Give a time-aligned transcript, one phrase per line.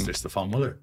[0.00, 0.16] Mr.
[0.16, 0.78] Stefan Muller.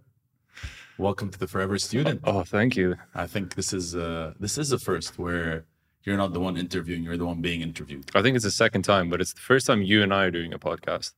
[0.97, 2.21] Welcome to the Forever Student.
[2.23, 2.95] Oh, thank you.
[3.15, 5.65] I think this is uh, this is a first where
[6.03, 8.09] you're not the one interviewing, you're the one being interviewed.
[8.15, 10.31] I think it's the second time, but it's the first time you and I are
[10.31, 11.13] doing a podcast.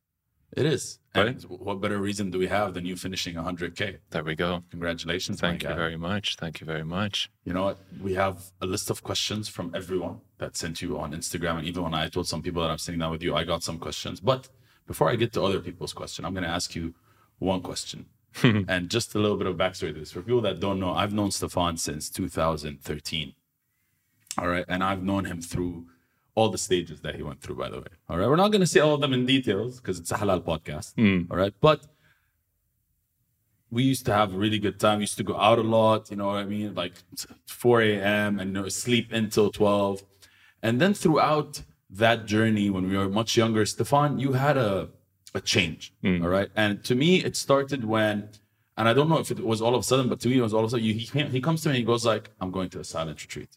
[0.55, 0.99] It is.
[1.16, 1.27] Right.
[1.27, 3.98] And what better reason do we have than you finishing 100K?
[4.09, 4.63] There we go.
[4.71, 5.39] Congratulations.
[5.39, 5.75] Thank you guy.
[5.75, 6.38] very much.
[6.38, 7.29] Thank you very much.
[7.43, 7.77] You know what?
[8.02, 11.59] We have a list of questions from everyone that sent you on Instagram.
[11.59, 13.61] And even when I told some people that I'm sitting down with you, I got
[13.61, 14.20] some questions.
[14.20, 14.50] But
[14.88, 16.95] before I get to other people's question, I'm going to ask you
[17.39, 18.05] one question.
[18.43, 20.11] and just a little bit of backstory to this.
[20.11, 23.34] For people that don't know, I've known Stefan since 2013.
[24.38, 24.66] All right.
[24.67, 25.88] And I've known him through
[26.35, 27.88] all the stages that he went through, by the way.
[28.07, 28.27] All right.
[28.27, 30.94] We're not going to say all of them in details because it's a halal podcast.
[30.95, 31.31] Hmm.
[31.31, 31.53] All right.
[31.59, 31.85] But
[33.71, 34.99] we used to have a really good time.
[34.99, 36.73] We used to go out a lot, you know what I mean?
[36.73, 36.94] Like
[37.47, 38.39] 4 a.m.
[38.39, 40.03] and you know, sleep until 12.
[40.63, 41.61] And then throughout
[41.91, 44.89] that journey, when we were much younger, Stefan, you had a,
[45.35, 45.93] a change.
[46.23, 46.49] All right.
[46.55, 48.30] And to me, it started when,
[48.77, 50.41] and I don't know if it was all of a sudden, but to me, it
[50.41, 50.86] was all of a sudden.
[50.86, 53.21] He, came, he comes to me and he goes like, I'm going to a silent
[53.21, 53.49] retreat.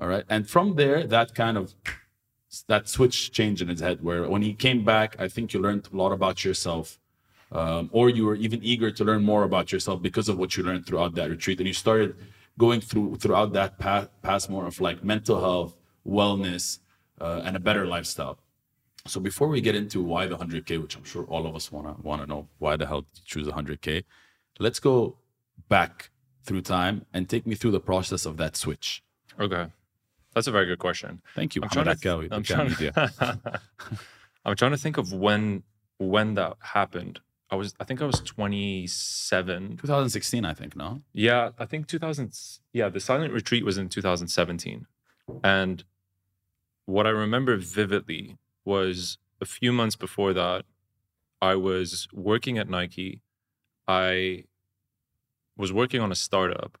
[0.00, 0.24] All right.
[0.28, 1.74] And from there, that kind of
[2.66, 5.88] that switch changed in his head where when he came back, I think you learned
[5.92, 6.98] a lot about yourself.
[7.50, 10.62] Um, or you were even eager to learn more about yourself because of what you
[10.62, 11.58] learned throughout that retreat.
[11.60, 12.14] And you started
[12.58, 15.74] going through throughout that path, path more of like mental health,
[16.06, 16.78] wellness,
[17.20, 18.38] uh, and a better lifestyle.
[19.06, 21.96] So before we get into why the 100K, which I'm sure all of us wanna
[22.02, 24.04] wanna know why the hell did you choose 100K,
[24.58, 25.16] let's go
[25.68, 26.10] back
[26.44, 29.02] through time and take me through the process of that switch.
[29.38, 29.66] Okay.
[30.34, 31.20] That's a very good question.
[31.34, 31.62] Thank you.
[31.62, 32.92] I'm trying, to, Akkaoui, I'm, trying Media.
[34.44, 35.62] I'm trying to think of when
[35.98, 37.20] when that happened.
[37.50, 39.78] I was I think I was 27.
[39.78, 41.00] 2016, I think, no?
[41.12, 42.38] Yeah, I think 2000
[42.72, 44.86] yeah, the silent retreat was in 2017.
[45.42, 45.84] And
[46.86, 48.36] what I remember vividly
[48.68, 50.66] was a few months before that
[51.40, 53.22] I was working at Nike.
[53.86, 54.44] I
[55.56, 56.76] was working on a startup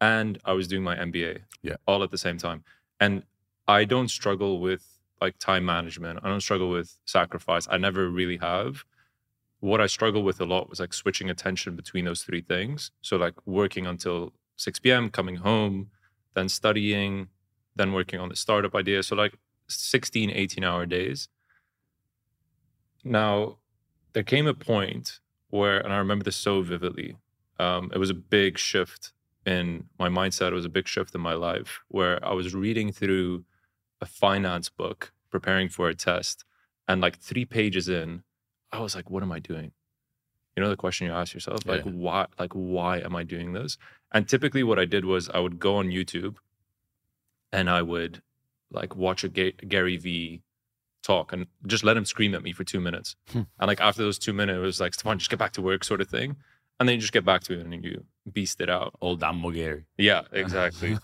[0.00, 1.40] and I was doing my MBA.
[1.62, 1.76] Yeah.
[1.86, 2.64] All at the same time.
[2.98, 3.24] And
[3.68, 4.84] I don't struggle with
[5.20, 6.20] like time management.
[6.22, 7.68] I don't struggle with sacrifice.
[7.70, 8.84] I never really have.
[9.60, 12.90] What I struggle with a lot was like switching attention between those three things.
[13.02, 15.90] So like working until 6 p.m., coming home,
[16.34, 17.28] then studying,
[17.74, 19.02] then working on the startup idea.
[19.02, 19.34] So like
[19.68, 21.28] 16, 18 hour days.
[23.04, 23.58] Now,
[24.12, 27.16] there came a point where, and I remember this so vividly,
[27.58, 29.12] um, it was a big shift
[29.44, 30.48] in my mindset.
[30.48, 33.44] It was a big shift in my life where I was reading through
[34.00, 36.44] a finance book, preparing for a test,
[36.88, 38.22] and like three pages in,
[38.72, 39.72] I was like, what am I doing?
[40.56, 41.90] You know the question you ask yourself, like Yeah.
[41.92, 43.76] why like why am I doing this?
[44.12, 46.36] And typically what I did was I would go on YouTube
[47.52, 48.22] and I would
[48.70, 50.42] like watch a Ga- Gary V
[51.02, 53.16] talk and just let him scream at me for two minutes.
[53.30, 53.42] Hmm.
[53.58, 55.84] and like after those two minutes, it was like, Stefan, just get back to work
[55.84, 56.36] sort of thing.
[56.78, 58.94] And then you just get back to it and you beast it out.
[59.00, 59.86] Old Ammo Gary.
[59.96, 60.98] Yeah, exactly.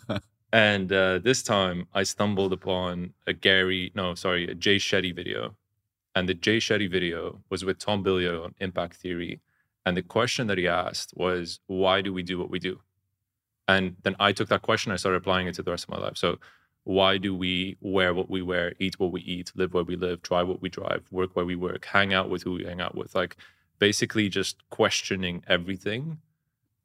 [0.52, 5.54] and uh, this time I stumbled upon a Gary, no, sorry, a Jay Shetty video.
[6.14, 9.40] And the Jay Shetty video was with Tom Bilyeu on Impact Theory.
[9.84, 12.80] And the question that he asked was, why do we do what we do?
[13.66, 15.98] And then I took that question, I started applying it to the rest of my
[15.98, 16.16] life.
[16.16, 16.38] So,
[16.88, 20.22] why do we wear what we wear, eat what we eat, live where we live,
[20.22, 22.94] drive what we drive, work where we work, hang out with who we hang out
[22.94, 23.14] with?
[23.14, 23.36] Like,
[23.78, 26.16] basically just questioning everything.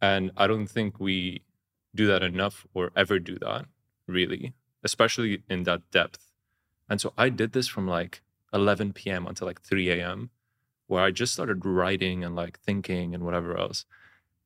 [0.01, 1.43] And I don't think we
[1.95, 3.63] do that enough or ever do that,
[4.05, 4.51] really,
[4.83, 6.33] especially in that depth.
[6.89, 8.21] And so I did this from like
[8.53, 9.25] 11 p.m.
[9.25, 10.31] until like 3 a.m.,
[10.87, 13.85] where I just started writing and like thinking and whatever else.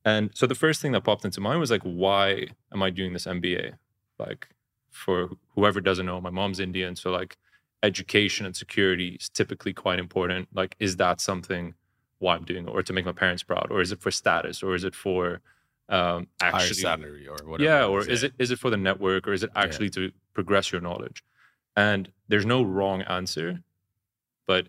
[0.04, 3.12] And so the first thing that popped into mind was like, why am I doing
[3.12, 3.72] this MBA?
[4.20, 4.50] Like,
[4.90, 6.96] for whoever doesn't know, my mom's Indian.
[6.96, 7.36] So, like,
[7.82, 10.48] education and security is typically quite important.
[10.52, 11.74] Like, is that something
[12.18, 13.68] why I'm doing it or to make my parents proud?
[13.70, 14.62] Or is it for status?
[14.62, 15.40] Or is it for
[15.88, 17.64] um, Higher salary or whatever.
[17.64, 20.70] yeah or is it is it for the network or is it actually to progress
[20.70, 21.24] your knowledge
[21.76, 23.62] and there's no wrong answer
[24.46, 24.68] but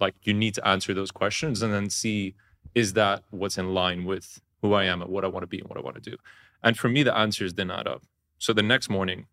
[0.00, 2.34] like you need to answer those questions and then see
[2.74, 5.60] is that what's in line with who i am and what i want to be
[5.60, 6.16] and what i want to do
[6.62, 8.02] and for me the answers didn't add up
[8.38, 9.26] so the next morning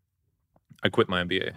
[0.84, 1.54] i quit my mba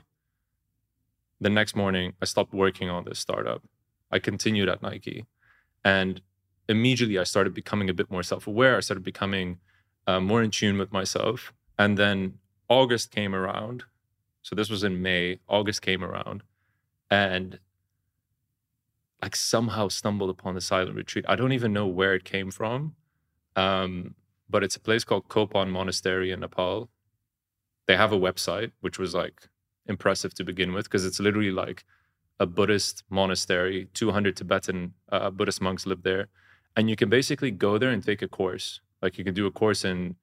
[1.41, 3.63] the next morning i stopped working on this startup
[4.11, 5.27] i continued at nike
[5.85, 6.21] and
[6.69, 9.59] immediately i started becoming a bit more self-aware i started becoming
[10.09, 11.53] uh, more in tune with myself.
[11.79, 13.85] And then August came around.
[14.43, 15.39] So this was in May.
[15.47, 16.43] August came around
[17.11, 17.59] and
[19.23, 21.27] like somehow stumbled upon the silent retreat.
[21.29, 22.95] I don't even know where it came from.
[23.55, 24.15] Um,
[24.49, 26.89] but it's a place called Kopan Monastery in Nepal.
[27.89, 29.49] They have a website, which was like
[29.87, 31.85] impressive to begin with, because it's literally like
[32.39, 33.89] a Buddhist monastery.
[33.95, 36.29] 200 Tibetan uh, Buddhist monks live there.
[36.77, 38.81] and you can basically go there and take a course.
[39.03, 40.15] Like you can do a course in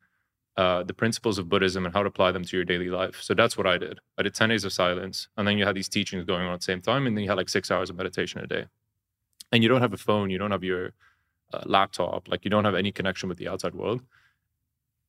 [0.57, 3.17] uh, the principles of Buddhism and how to apply them to your daily life.
[3.21, 3.99] So that's what I did.
[4.17, 5.27] I did 10 days of silence.
[5.35, 7.07] And then you had these teachings going on at the same time.
[7.07, 8.65] And then you had like six hours of meditation a day.
[9.51, 10.93] And you don't have a phone, you don't have your
[11.53, 14.01] uh, laptop, like you don't have any connection with the outside world.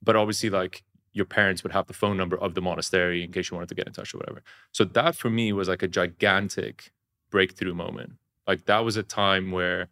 [0.02, 0.82] But obviously, like
[1.16, 3.74] your parents would have the phone number of the monastery in case you wanted to
[3.74, 4.42] get in touch or whatever.
[4.72, 6.92] So that for me was like a gigantic
[7.30, 8.12] breakthrough moment.
[8.46, 9.88] Like that was a time where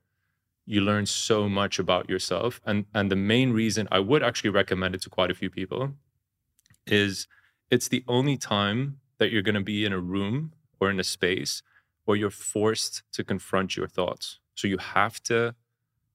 [0.67, 4.95] you learn so much about yourself and and the main reason i would actually recommend
[4.95, 5.93] it to quite a few people
[6.87, 7.27] is
[7.71, 11.05] it's the only time that you're going to be in a room or in a
[11.05, 11.63] space
[12.05, 15.55] where you're forced to confront your thoughts so you have to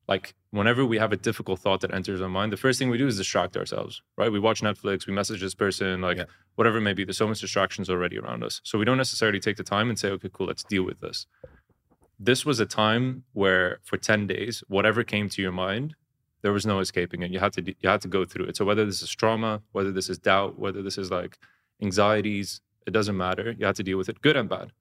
[0.07, 2.97] like whenever we have a difficult thought that enters our mind the first thing we
[2.97, 4.31] do is distract ourselves right?
[4.31, 6.25] We watch netflix we message this person like yeah.
[6.55, 7.03] whatever it may be.
[7.03, 8.61] There's so much distractions already around us.
[8.63, 11.27] So we don't necessarily take the time and say okay cool let's deal with this.
[12.19, 15.95] This was a time where for 10 days whatever came to your mind
[16.41, 17.31] there was no escaping it.
[17.31, 18.57] You had to you had to go through it.
[18.57, 21.37] So whether this is trauma whether this is doubt whether this is like
[21.81, 23.55] anxieties it doesn't matter.
[23.57, 24.71] You had to deal with it good and bad.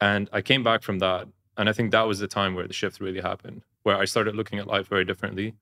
[0.00, 1.26] And i came back from that
[1.56, 4.34] and i think that was the time where the shift really happened where i started
[4.34, 5.54] looking at life very differently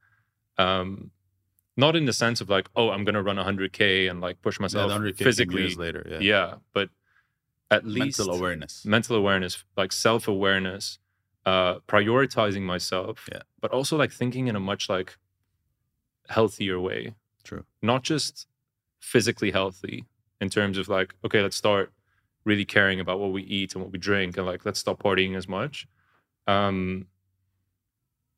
[0.57, 1.11] um,
[1.77, 4.59] not in the sense of like oh i'm going to run 100k and like push
[4.59, 6.19] myself yeah, physically later yeah.
[6.21, 6.89] yeah but
[7.71, 10.99] at least mental awareness mental awareness like self-awareness
[11.47, 13.43] uh, prioritizing myself, yeah.
[13.61, 15.17] but also like thinking in a much like
[16.29, 17.15] healthier way.
[17.43, 17.65] True.
[17.83, 18.47] Not just
[19.01, 20.07] physically healthy
[20.41, 21.93] in terms of like, okay, let's start
[22.45, 25.37] really caring about what we eat and what we drink and like let's stop partying
[25.37, 25.87] as much.
[26.47, 27.07] Um,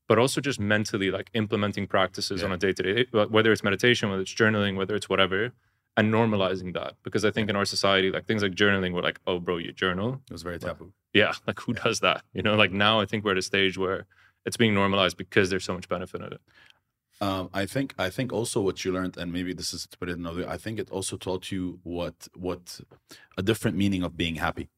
[0.08, 2.46] but also just mentally like implementing practices yeah.
[2.46, 5.52] on a day to day, whether it's meditation, whether it's journaling, whether it's whatever,
[5.96, 9.20] and normalizing that because I think in our society, like things like journaling, we're like,
[9.26, 10.20] oh, bro, you journal.
[10.28, 10.92] It was very taboo.
[11.12, 11.82] Yeah, like who yeah.
[11.82, 12.22] does that?
[12.34, 14.06] You know, like now I think we're at a stage where
[14.44, 16.40] it's being normalized because there's so much benefit in it.
[17.18, 20.10] Um, I think I think also what you learned, and maybe this is to put
[20.10, 20.42] it another.
[20.42, 22.80] way, I think it also taught you what what
[23.38, 24.68] a different meaning of being happy.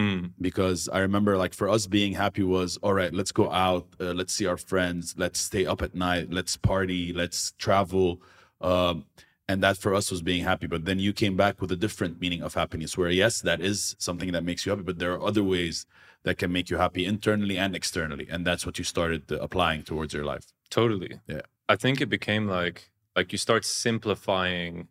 [0.00, 0.32] Mm.
[0.40, 3.12] Because I remember, like for us, being happy was all right.
[3.12, 3.86] Let's go out.
[4.00, 5.14] Uh, let's see our friends.
[5.16, 6.32] Let's stay up at night.
[6.32, 7.12] Let's party.
[7.12, 8.20] Let's travel.
[8.60, 9.04] Um,
[9.50, 12.20] and that for us was being happy but then you came back with a different
[12.20, 15.26] meaning of happiness where yes that is something that makes you happy but there are
[15.26, 15.86] other ways
[16.22, 20.14] that can make you happy internally and externally and that's what you started applying towards
[20.14, 24.86] your life totally yeah i think it became like like you start simplifying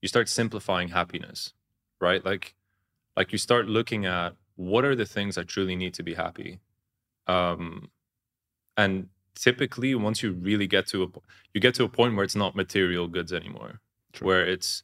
[0.00, 1.52] you start simplifying happiness
[2.00, 2.54] right like
[3.16, 6.60] like you start looking at what are the things that truly need to be happy
[7.26, 7.90] um
[8.76, 11.06] and typically once you really get to a
[11.54, 13.80] you get to a point where it's not material goods anymore
[14.12, 14.26] True.
[14.26, 14.82] where it's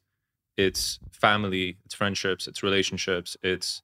[0.56, 3.82] it's family, it's friendships, it's relationships, it's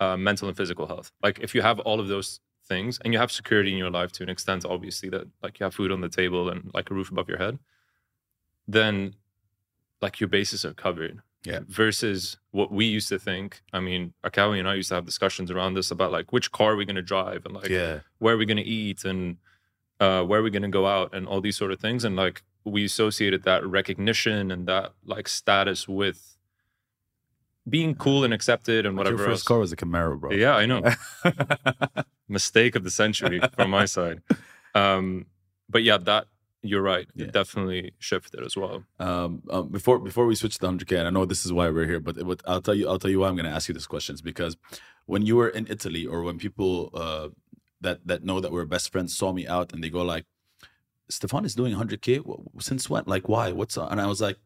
[0.00, 1.12] uh, mental and physical health.
[1.22, 4.12] Like if you have all of those things and you have security in your life
[4.12, 6.94] to an extent, obviously that like you have food on the table and like a
[6.94, 7.58] roof above your head,
[8.66, 9.14] then
[10.00, 11.20] like your bases are covered.
[11.44, 11.60] Yeah.
[11.66, 13.62] Versus what we used to think.
[13.72, 16.72] I mean, Akkaoui and I used to have discussions around this about like which car
[16.72, 18.00] are we going to drive and like yeah.
[18.18, 19.38] where are we going to eat and
[20.00, 22.04] uh, where are we going to go out and all these sort of things.
[22.04, 26.36] And like we associated that recognition and that like status with
[27.68, 29.16] being cool and accepted and whatever.
[29.16, 29.42] Your first else.
[29.44, 30.32] car was a Camaro, bro.
[30.32, 30.82] Yeah, I know.
[32.28, 34.22] Mistake of the century from my side.
[34.72, 35.26] Um,
[35.68, 36.28] but yeah, that
[36.62, 37.08] you're right.
[37.14, 37.26] Yeah.
[37.26, 38.84] It definitely shifted as well.
[38.98, 41.86] Um, um, before before we switch to 100k, and I know this is why we're
[41.86, 43.74] here, but it, I'll tell you I'll tell you why I'm going to ask you
[43.74, 44.56] this questions because
[45.06, 47.28] when you were in Italy or when people uh,
[47.80, 50.26] that that know that we're best friends saw me out and they go like,
[51.08, 53.04] Stefan is doing 100k since when?
[53.06, 53.52] Like why?
[53.52, 54.36] What's and I was like,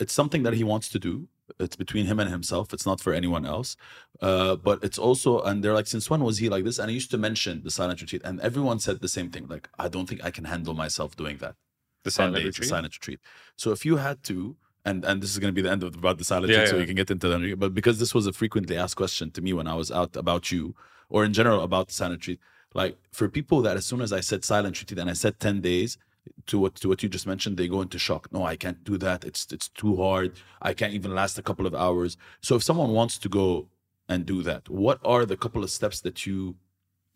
[0.00, 1.28] it's something that he wants to do.
[1.58, 2.72] It's between him and himself.
[2.72, 3.76] It's not for anyone else.
[4.20, 6.78] Uh, but it's also and they're like, since when was he like this?
[6.78, 9.46] And I used to mention the silent retreat, and everyone said the same thing.
[9.48, 11.56] Like, I don't think I can handle myself doing that.
[12.04, 12.56] The silent retreat.
[12.56, 13.20] The silent retreat.
[13.56, 15.94] So if you had to, and and this is going to be the end of
[15.94, 16.72] about the silent yeah, retreat, yeah.
[16.72, 17.58] so you can get into that.
[17.58, 20.50] But because this was a frequently asked question to me when I was out about
[20.50, 20.74] you,
[21.08, 22.40] or in general about the silent retreat,
[22.74, 25.60] like for people that as soon as I said silent retreat and I said 10
[25.60, 25.98] days
[26.46, 28.32] to what to what you just mentioned, they go into shock.
[28.32, 29.24] No, I can't do that.
[29.24, 30.32] It's it's too hard.
[30.60, 32.16] I can't even last a couple of hours.
[32.40, 33.68] So if someone wants to go
[34.08, 36.56] and do that, what are the couple of steps that you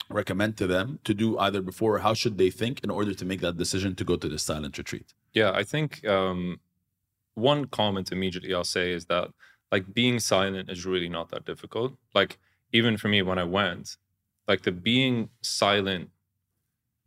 [0.08, 3.24] recommend to them to do either before or how should they think in order to
[3.24, 5.14] make that decision to go to the silent retreat?
[5.32, 6.60] Yeah, I think um,
[7.34, 9.28] one comment immediately I'll say is that
[9.72, 11.94] like being silent is really not that difficult.
[12.14, 12.38] Like
[12.72, 13.96] even for me when I went,
[14.46, 16.10] like the being silent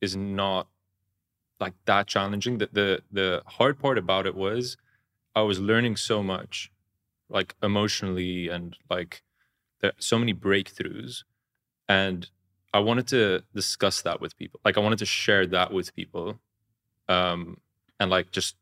[0.01, 0.67] is not
[1.59, 4.77] like that challenging the, the the hard part about it was
[5.35, 6.71] i was learning so much
[7.29, 9.21] like emotionally and like
[9.81, 11.23] there so many breakthroughs
[11.87, 12.29] and
[12.73, 14.59] I wanted to discuss that with people.
[14.63, 16.39] Like I wanted to share that with people,
[17.07, 17.57] um,
[17.99, 18.55] and like just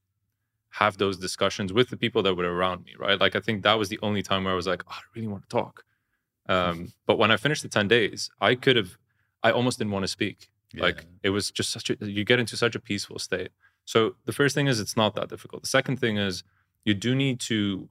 [0.69, 2.93] have those discussions with the people that were around me.
[2.97, 3.19] Right.
[3.19, 5.27] Like I think that was the only time where I was like, oh, I really
[5.27, 5.83] want to talk.
[6.49, 8.97] Um, but when I finished the ten days, I could have.
[9.43, 10.49] I almost didn't want to speak.
[10.73, 10.83] Yeah.
[10.83, 11.97] Like it was just such a.
[11.99, 13.49] You get into such a peaceful state.
[13.85, 15.63] So the first thing is it's not that difficult.
[15.63, 16.43] The second thing is
[16.83, 17.89] you do need to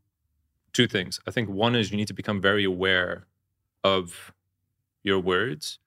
[0.73, 1.19] two things.
[1.27, 3.27] I think one is you need to become very aware
[3.83, 4.33] of
[5.03, 5.79] your words.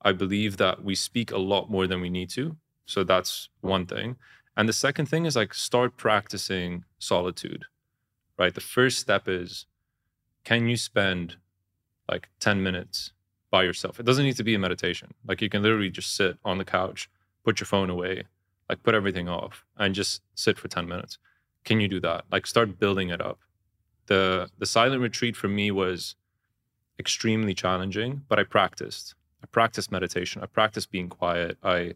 [0.00, 2.56] I believe that we speak a lot more than we need to.
[2.86, 4.16] So that's one thing.
[4.56, 7.66] And the second thing is like start practicing solitude.
[8.38, 8.54] Right?
[8.54, 9.66] The first step is
[10.44, 11.36] can you spend
[12.10, 13.12] like 10 minutes
[13.50, 13.98] by yourself?
[13.98, 15.14] It doesn't need to be a meditation.
[15.26, 17.10] Like you can literally just sit on the couch,
[17.44, 18.24] put your phone away,
[18.68, 21.18] like put everything off and just sit for 10 minutes.
[21.64, 22.24] Can you do that?
[22.30, 23.38] Like start building it up
[24.08, 26.16] the the silent retreat for me was
[26.98, 29.14] extremely challenging, but I practiced.
[29.42, 30.42] I practiced meditation.
[30.42, 31.56] I practiced being quiet.
[31.62, 31.94] I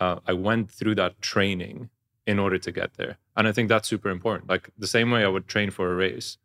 [0.00, 1.90] uh, I went through that training
[2.26, 4.48] in order to get there, and I think that's super important.
[4.48, 6.38] Like the same way I would train for a race,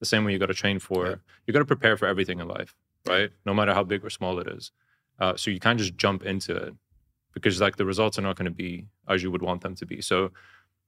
[0.00, 1.06] the same way you got to train for.
[1.06, 1.14] Yeah.
[1.46, 2.74] You got to prepare for everything in life,
[3.06, 3.30] right?
[3.44, 4.72] No matter how big or small it is.
[5.18, 6.74] Uh, so you can't just jump into it
[7.32, 9.86] because like the results are not going to be as you would want them to
[9.86, 10.00] be.
[10.00, 10.30] So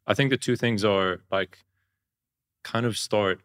[0.07, 1.59] I think the two things are like
[2.63, 3.41] kind of start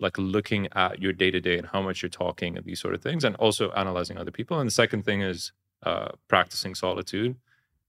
[0.00, 2.94] like looking at your day to day and how much you're talking and these sort
[2.94, 4.58] of things, and also analyzing other people.
[4.58, 5.52] And the second thing is
[5.84, 7.36] uh, practicing solitude,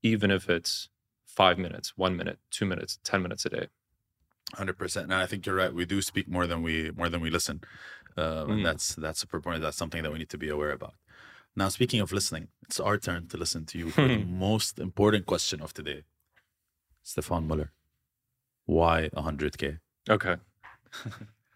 [0.03, 0.89] even if it's
[1.25, 3.67] five minutes, one minute, two minutes, ten minutes a day.
[4.53, 5.73] Hundred percent, and I think you're right.
[5.73, 7.61] We do speak more than we more than we listen,
[8.17, 8.51] uh, mm.
[8.51, 9.63] and that's that's super important.
[9.63, 10.95] That's something that we need to be aware about.
[11.55, 14.17] Now, speaking of listening, it's our turn to listen to you for the
[14.47, 16.03] most important question of today.
[17.01, 17.71] Stefan Muller,
[18.65, 19.79] why 100k?
[20.09, 20.35] Okay.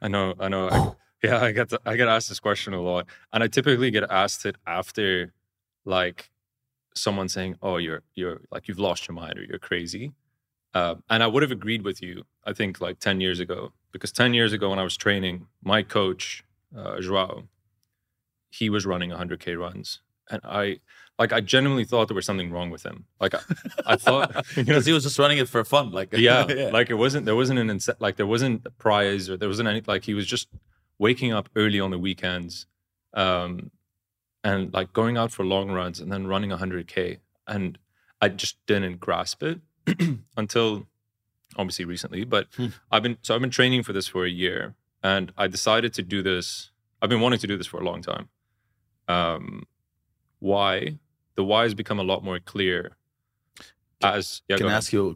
[0.01, 0.69] I know, I know.
[0.69, 0.91] I,
[1.23, 4.03] yeah, I get to, I get asked this question a lot, and I typically get
[4.09, 5.33] asked it after
[5.83, 6.29] like
[6.95, 10.13] someone saying, "Oh, you're you're like you've lost your mind or you're crazy."
[10.73, 14.11] Uh, and I would have agreed with you, I think, like ten years ago, because
[14.13, 16.43] ten years ago when I was training, my coach
[16.75, 17.43] uh, Joao,
[18.49, 20.79] he was running 100k runs, and I
[21.17, 23.05] like I genuinely thought there was something wrong with him.
[23.19, 23.39] Like I,
[23.85, 25.91] I thought because you know, he was just running it for fun.
[25.91, 29.29] Like yeah, yeah, like it wasn't there wasn't an ince- like there wasn't a prize
[29.29, 30.47] or there wasn't any like he was just
[30.97, 32.65] waking up early on the weekends,
[33.13, 33.71] um,
[34.43, 37.77] and like going out for long runs and then running 100k, and
[38.21, 39.59] I just didn't grasp it
[40.37, 40.87] until
[41.57, 42.23] obviously recently.
[42.23, 42.67] But hmm.
[42.91, 46.03] I've been so I've been training for this for a year, and I decided to
[46.03, 46.71] do this.
[47.01, 48.29] I've been wanting to do this for a long time.
[49.07, 49.65] Um,
[50.39, 50.99] why?
[51.39, 52.97] the why has become a lot more clear.
[54.03, 55.15] As yeah, can I ask you,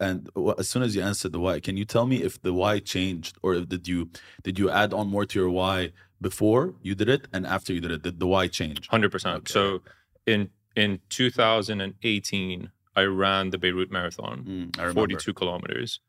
[0.00, 2.78] and as soon as you answer the why, can you tell me if the why
[2.78, 3.98] changed, or did you
[4.46, 5.92] did you add on more to your why
[6.28, 8.02] before you did it and after you did it?
[8.02, 8.88] Did the why change?
[8.88, 9.12] Hundred okay.
[9.12, 9.48] percent.
[9.48, 9.82] So
[10.26, 14.36] in in 2018, I ran the Beirut Marathon,
[14.74, 16.00] mm, 42 kilometers,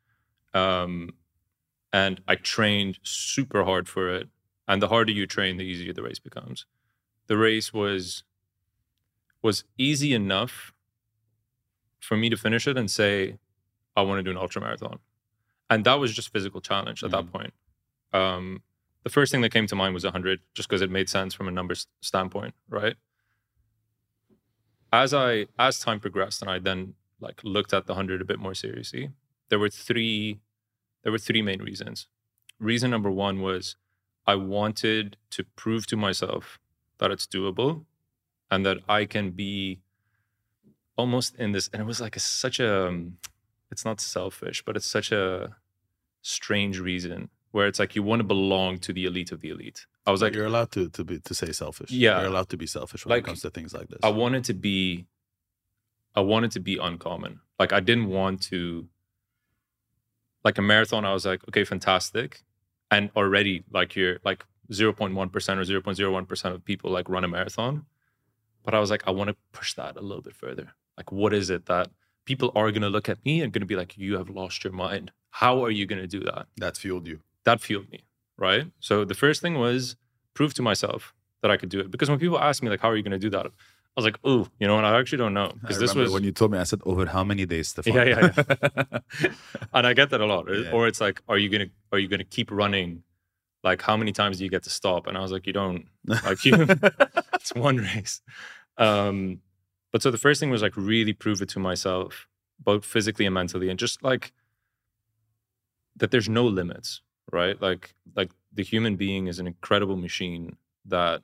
[0.53, 1.09] um,
[1.91, 4.27] and I trained super hard for it.
[4.67, 6.65] And the harder you train, the easier the race becomes.
[7.27, 8.23] The race was
[9.41, 10.73] was easy enough
[11.99, 13.37] for me to finish it and say,
[13.95, 14.99] I want to do an ultra marathon.
[15.69, 17.25] And that was just physical challenge at mm-hmm.
[17.25, 17.53] that point.
[18.11, 18.63] Um,
[19.03, 21.47] the first thing that came to mind was 100, just because it made sense from
[21.47, 22.95] a numbers standpoint, right?
[24.91, 28.39] As I as time progressed and I then like looked at the 100 a bit
[28.39, 29.11] more seriously,
[29.49, 30.39] there were three
[31.03, 32.07] there were three main reasons.
[32.59, 33.75] Reason number 1 was
[34.25, 36.59] I wanted to prove to myself
[36.99, 37.85] that it's doable
[38.51, 39.79] and that I can be
[40.97, 41.69] almost in this.
[41.71, 43.05] And it was like a, such a,
[43.71, 45.55] it's not selfish, but it's such a
[46.21, 49.85] strange reason where it's like you want to belong to the elite of the elite.
[50.05, 51.91] I was like, you're allowed to to be to say selfish.
[51.91, 53.99] Yeah, you're allowed to be selfish when like, it comes to things like this.
[54.03, 55.05] I wanted to be,
[56.15, 57.41] I wanted to be uncommon.
[57.59, 58.87] Like I didn't want to.
[60.43, 62.43] Like a marathon, I was like, okay, fantastic,
[62.89, 67.85] and already like you're like 0.1% or 0.01% of people like run a marathon
[68.63, 70.73] but I was like, I want to push that a little bit further.
[70.97, 71.89] Like, what is it that
[72.25, 74.63] people are going to look at me and going to be like, you have lost
[74.63, 75.11] your mind?
[75.31, 76.47] How are you going to do that?
[76.57, 77.21] That fueled you.
[77.45, 78.03] That fueled me.
[78.37, 78.67] Right.
[78.79, 79.95] So the first thing was
[80.33, 81.89] prove to myself that I could do it.
[81.91, 83.47] Because when people ask me, like, how are you going to do that?
[83.97, 85.51] I was like, oh, you know, and I actually don't know.
[85.59, 87.93] Because this was when you told me, I said, over how many days, Stefan?
[87.93, 88.31] Yeah, yeah,
[89.21, 89.29] yeah.
[89.73, 90.45] and I get that a lot.
[90.49, 90.71] Yeah.
[90.71, 93.03] Or it's like, are you gonna are you gonna keep running?
[93.61, 95.07] Like, how many times do you get to stop?
[95.07, 95.85] And I was like, you don't.
[96.05, 96.53] Like, you,
[97.33, 98.21] it's one race.
[98.77, 99.41] Um,
[99.91, 102.27] but so the first thing was like really prove it to myself,
[102.59, 104.31] both physically and mentally, and just like
[105.97, 107.61] that there's no limits, right?
[107.61, 110.55] Like like the human being is an incredible machine
[110.85, 111.21] that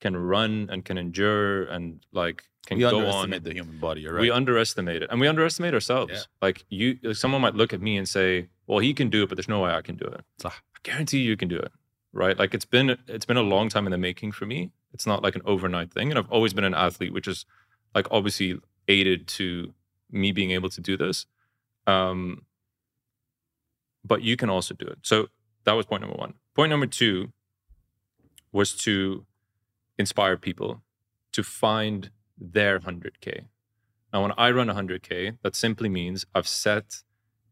[0.00, 3.04] can run and can endure and like can we go on.
[3.04, 4.00] underestimate the human body.
[4.02, 4.20] You're right.
[4.20, 6.12] We underestimate it, and we underestimate ourselves.
[6.12, 6.20] Yeah.
[6.40, 9.28] Like you, like someone might look at me and say, "Well, he can do it,
[9.28, 10.50] but there's no way I can do it." I
[10.82, 11.72] guarantee you, you can do it,
[12.12, 12.38] right?
[12.38, 14.70] Like it's been it's been a long time in the making for me.
[14.92, 17.44] It's not like an overnight thing, and I've always been an athlete, which is
[17.94, 18.58] like obviously
[18.88, 19.74] aided to
[20.10, 21.26] me being able to do this.
[21.86, 22.46] Um,
[24.04, 24.98] but you can also do it.
[25.02, 25.28] So
[25.64, 26.34] that was point number one.
[26.54, 27.32] Point number two
[28.52, 29.26] was to
[29.98, 30.82] inspire people
[31.32, 33.46] to find their 100K.
[34.12, 37.02] Now, when I run 100K, that simply means I've set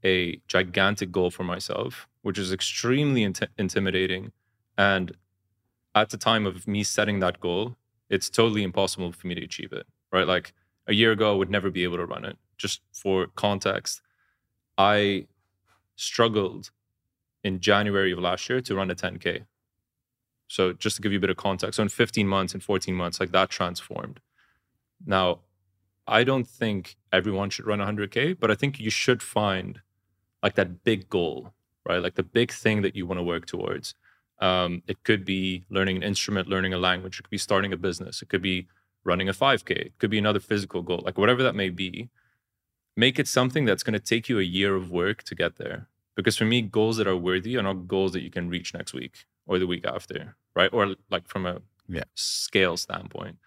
[0.04, 4.32] a gigantic goal for myself, which is extremely int- intimidating.
[4.76, 5.12] And
[5.94, 7.76] at the time of me setting that goal,
[8.08, 10.26] it's totally impossible for me to achieve it, right?
[10.26, 10.52] Like
[10.86, 12.36] a year ago, I would never be able to run it.
[12.58, 14.02] Just for context,
[14.78, 15.26] I
[15.96, 16.70] struggled
[17.42, 19.46] in January of last year to run a 10K.
[20.52, 22.94] So just to give you a bit of context, so in 15 months and 14
[22.94, 24.20] months, like that transformed.
[25.06, 25.40] Now,
[26.06, 29.80] I don't think everyone should run 100K, but I think you should find
[30.42, 31.54] like that big goal,
[31.88, 32.02] right?
[32.02, 33.94] Like the big thing that you want to work towards.
[34.40, 37.18] Um, it could be learning an instrument, learning a language.
[37.18, 38.20] It could be starting a business.
[38.20, 38.68] It could be
[39.04, 39.70] running a 5K.
[39.70, 42.10] It could be another physical goal, like whatever that may be.
[42.94, 45.88] Make it something that's going to take you a year of work to get there.
[46.14, 48.92] Because for me, goals that are worthy are not goals that you can reach next
[48.92, 50.70] week or the week after, right?
[50.72, 52.04] Or like from a Yeah.
[52.14, 53.38] scale standpoint.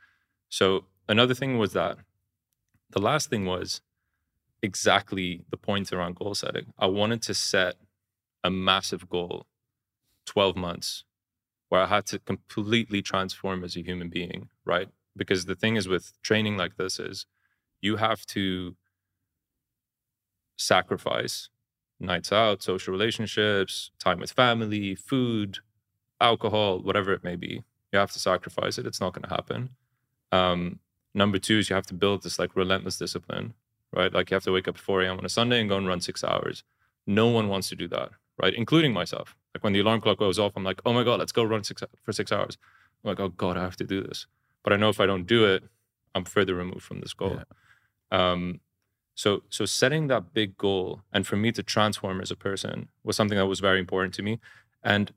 [0.49, 1.99] So another thing was that
[2.91, 3.81] the last thing was
[4.61, 6.73] exactly the point around goal setting.
[6.77, 7.75] I wanted to set
[8.43, 9.47] a massive goal,
[10.25, 11.05] 12 months,
[11.69, 14.89] where I had to completely transform as a human being, right?
[15.17, 17.27] Because the thing is with training like this is
[17.81, 18.75] you have to
[20.57, 21.49] sacrifice
[21.99, 25.59] nights out, social relationships, time with family, food,
[26.21, 27.63] alcohol, whatever it may be.
[27.91, 28.85] You have to sacrifice it.
[28.85, 29.69] It's not going to happen.
[30.31, 30.79] Um,
[31.13, 33.53] number two is you have to build this like relentless discipline,
[33.93, 34.13] right?
[34.13, 35.17] Like you have to wake up at 4 a.m.
[35.17, 36.63] on a Sunday and go and run six hours.
[37.07, 38.09] No one wants to do that,
[38.41, 38.53] right?
[38.53, 39.35] Including myself.
[39.53, 41.63] Like when the alarm clock goes off, I'm like, oh my God, let's go run
[41.63, 42.57] six for six hours.
[43.03, 44.27] I'm like, oh God, I have to do this.
[44.63, 45.63] But I know if I don't do it,
[46.13, 47.41] I'm further removed from this goal.
[48.11, 48.59] Um,
[49.13, 53.15] so so setting that big goal and for me to transform as a person was
[53.15, 54.39] something that was very important to me.
[54.83, 55.11] And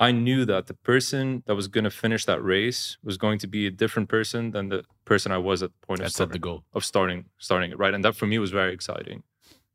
[0.00, 3.48] I knew that the person that was going to finish that race was going to
[3.48, 6.38] be a different person than the person I was at the point of starting, the
[6.38, 6.64] goal.
[6.72, 7.92] of starting starting it, right?
[7.92, 9.24] And that for me was very exciting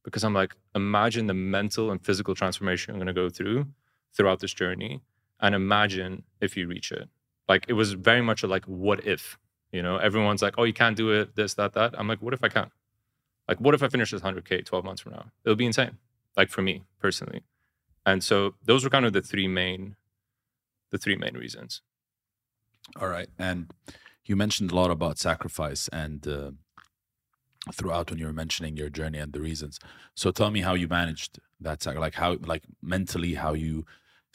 [0.03, 3.67] because I'm like, imagine the mental and physical transformation I'm going to go through
[4.15, 5.01] throughout this journey,
[5.41, 7.09] and imagine if you reach it.
[7.49, 9.37] Like it was very much a like, what if?
[9.71, 11.95] You know, everyone's like, oh, you can't do it, this, that, that.
[11.97, 12.69] I'm like, what if I can?
[13.47, 15.25] Like, what if I finish this 100K 12 months from now?
[15.43, 15.97] It'll be insane,
[16.37, 17.41] like for me personally.
[18.05, 19.95] And so those were kind of the three main,
[20.93, 21.81] the three main reasons.
[23.01, 23.29] All right.
[23.37, 23.71] And
[24.25, 26.51] you mentioned a lot about sacrifice and uh,
[27.73, 29.79] throughout when you were mentioning your journey and the reasons.
[30.15, 33.85] So tell me how you managed that, like how, like mentally, how you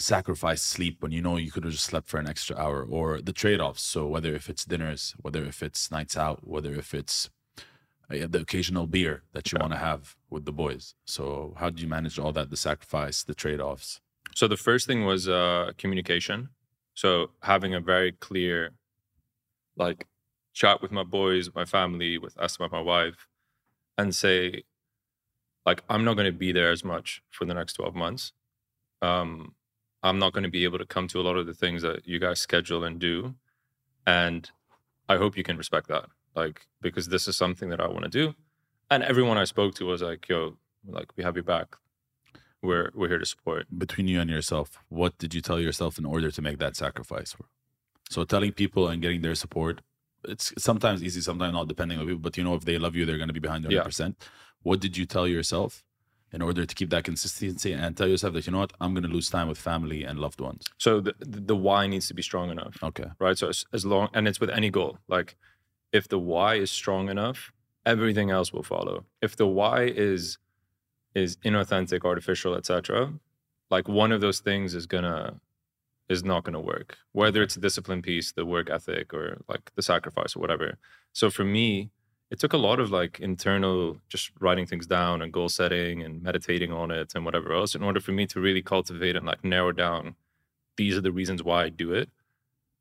[0.00, 3.20] sacrifice sleep when you know you could have just slept for an extra hour or
[3.20, 3.82] the trade-offs.
[3.82, 7.30] So whether if it's dinners, whether if it's nights out, whether if it's
[8.10, 9.62] uh, the occasional beer that you Okay.
[9.62, 10.94] want to have with the boys.
[11.04, 14.00] So how do you manage all that, the sacrifice, the trade-offs?
[14.34, 16.50] So the first thing was uh, communication.
[16.94, 18.72] So having a very clear,
[19.76, 20.06] like,
[20.52, 23.26] chat with my boys, my family, with with my wife,
[23.96, 24.64] and say,
[25.66, 28.32] like, I'm not going to be there as much for the next 12 months.
[29.02, 29.54] Um,
[30.02, 32.06] I'm not going to be able to come to a lot of the things that
[32.06, 33.34] you guys schedule and do,
[34.06, 34.50] and
[35.08, 38.10] I hope you can respect that, like, because this is something that I want to
[38.10, 38.34] do.
[38.90, 41.76] And everyone I spoke to was like, "Yo, like, we have your back.
[42.62, 46.04] We're we're here to support." between you and yourself, what did you tell yourself in
[46.04, 47.36] order to make that sacrifice?
[48.10, 49.80] So telling people and getting their support,
[50.24, 52.20] it's sometimes easy, sometimes not, depending on people.
[52.20, 53.82] But you know, if they love you, they're going to be behind you Yeah.
[53.84, 54.14] 100%.
[54.62, 55.84] What did you tell yourself
[56.32, 59.04] in order to keep that consistency and tell yourself that, you know what, I'm going
[59.04, 60.64] to lose time with family and loved ones?
[60.78, 63.08] So the the why needs to be strong enough, Okay.
[63.20, 63.38] right?
[63.38, 64.98] So as, as long and it's with any goal.
[65.08, 65.36] Like
[65.92, 67.52] if the why is strong enough,
[67.86, 69.04] everything else will follow.
[69.22, 70.38] If the why is
[71.14, 73.12] is inauthentic, artificial, etc.,
[73.70, 75.40] like one of those things is gonna
[76.08, 76.96] is not gonna work.
[77.12, 80.78] Whether it's the discipline piece, the work ethic, or like the sacrifice or whatever.
[81.12, 81.90] So for me,
[82.30, 86.22] it took a lot of like internal just writing things down and goal setting and
[86.22, 89.44] meditating on it and whatever else in order for me to really cultivate and like
[89.44, 90.14] narrow down
[90.76, 92.08] these are the reasons why I do it.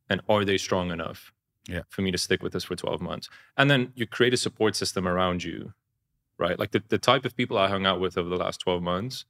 [0.09, 1.33] And are they strong enough
[1.67, 1.81] Yeah.
[1.89, 3.27] for me to stick with this for 12 months?
[3.57, 5.73] And then you create a support system around you,
[6.37, 6.57] right?
[6.57, 9.25] Like the, the type of people I hung out with over the last 12 months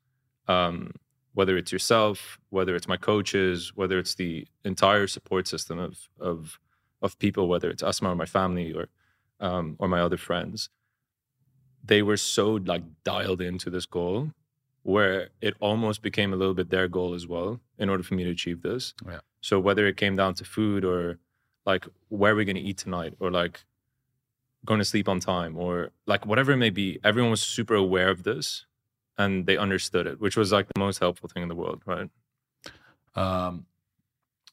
[0.48, 0.94] um,
[1.34, 6.60] whether it's yourself, whether it's my coaches, whether it's the entire support system of of
[7.02, 8.88] of people, whether it's Asma or my family or
[9.40, 10.70] um, or my other friends,
[11.84, 14.32] they were so like dialed into this goal
[14.82, 18.24] where it almost became a little bit their goal as well in order for me
[18.24, 18.94] to achieve this.
[19.06, 19.20] Yeah.
[19.42, 21.20] So whether it came down to food or
[21.66, 23.66] like where are we going to eat tonight or like
[24.68, 28.10] going to sleep on time or like whatever it may be, everyone was super aware
[28.10, 28.66] of this
[29.18, 32.10] and they understood it, which was like the most helpful thing in the world, right?
[33.16, 33.66] Um,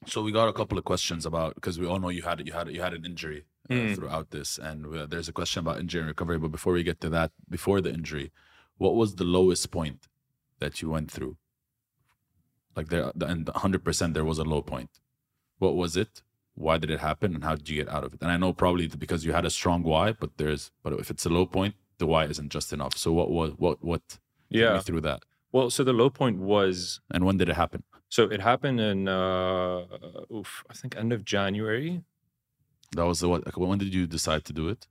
[0.07, 2.53] so we got a couple of questions about because we all know you had you
[2.53, 3.95] had you had an injury uh, Mm.
[3.97, 6.39] throughout this, and uh, there's a question about injury and recovery.
[6.39, 8.31] But before we get to that, before the injury,
[8.77, 10.01] what was the lowest point
[10.61, 11.37] that you went through?
[12.77, 14.91] Like there, and 100 percent there was a low point.
[15.59, 16.23] What was it?
[16.55, 17.35] Why did it happen?
[17.35, 18.23] And how did you get out of it?
[18.23, 21.27] And I know probably because you had a strong why, but there's but if it's
[21.27, 22.97] a low point, the why isn't just enough.
[22.97, 24.19] So what was what what
[24.51, 24.79] Yeah.
[24.81, 25.23] through that?
[25.53, 27.83] Well, so the low point was And when did it happen?
[28.09, 29.87] so it happened in uh
[30.33, 32.03] oof, I think end of January.
[32.97, 33.43] That was the what?
[33.59, 34.87] When did you decide to do it?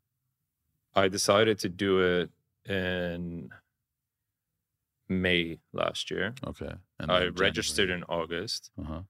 [0.96, 2.30] I decided to do it
[2.70, 3.50] in
[5.10, 6.34] May last year.
[6.46, 6.74] Okay.
[7.00, 8.72] And I registered in August.
[8.80, 9.02] Uh huh.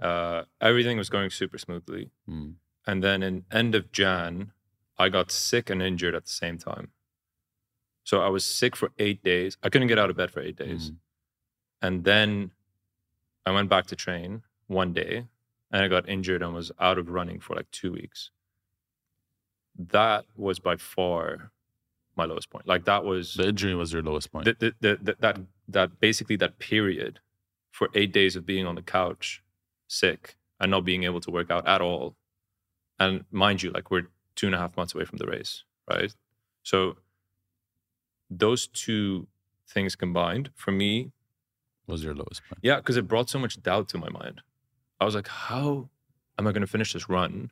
[0.00, 2.10] Uh, everything was going super smoothly.
[2.28, 2.54] Mm.
[2.86, 4.52] And then in end of Jan,
[4.98, 6.88] I got sick and injured at the same time.
[8.04, 9.56] So I was sick for eight days.
[9.62, 10.90] I couldn't get out of bed for eight days.
[10.90, 10.96] Mm.
[11.82, 12.50] And then
[13.46, 15.26] I went back to train one day
[15.70, 18.30] and I got injured and was out of running for like two weeks.
[19.78, 21.52] That was by far
[22.16, 22.66] my lowest point.
[22.66, 24.44] Like that was The injury was your lowest point.
[24.44, 27.20] the, the, the, the, that that basically that period
[27.70, 29.42] for eight days of being on the couch
[29.90, 32.14] sick and not being able to work out at all.
[32.98, 36.14] And mind you like we're two and a half months away from the race right?
[36.62, 36.96] So
[38.30, 39.26] those two
[39.68, 41.10] things combined for me
[41.86, 42.60] was your lowest point.
[42.62, 44.40] yeah because it brought so much doubt to my mind.
[45.00, 45.88] I was like how
[46.38, 47.50] am i going to finish this run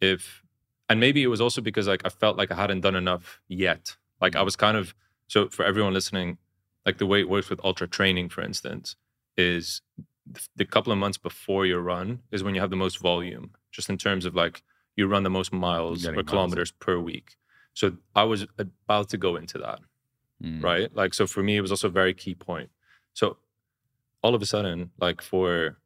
[0.00, 0.42] if
[0.88, 3.96] and maybe it was also because like i felt like i hadn't done enough yet.
[4.20, 4.94] Like i was kind of
[5.28, 6.38] so for everyone listening
[6.86, 8.96] like the way it works with ultra training for instance
[9.36, 9.82] is
[10.56, 13.88] the couple of months before your run is when you have the most volume just
[13.90, 14.62] in terms of like
[14.96, 16.26] you run the most miles or miles.
[16.28, 17.36] kilometers per week
[17.74, 19.80] so i was about to go into that
[20.42, 20.60] Mm.
[20.60, 20.92] right?
[20.92, 22.68] Like, so for me, it was also a very key point.
[23.12, 23.36] So
[24.24, 25.78] all of a sudden, like for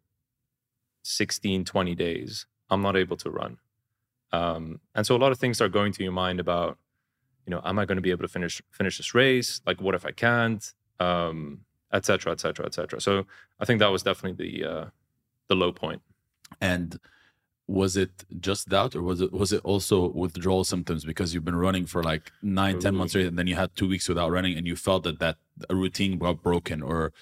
[1.02, 3.58] 16, 20 days, I'm not able to run.
[4.32, 6.78] Um, and so a lot of things start going to your mind about,
[7.46, 9.60] you know, am I going to be able to finish finish this race?
[9.66, 10.64] Like, what if I can't?
[10.98, 11.60] Um,
[11.92, 13.00] et cetera, et cetera, et cetera.
[13.00, 13.26] So
[13.60, 14.84] I think that was definitely the uh,
[15.48, 16.02] the low point.
[16.60, 16.98] And
[17.68, 21.56] was it just that, or was it was it also withdrawal symptoms because you've been
[21.56, 24.56] running for like nine, ten months, straight, and then you had two weeks without running,
[24.56, 25.36] and you felt that that
[25.70, 27.12] routine got broken, or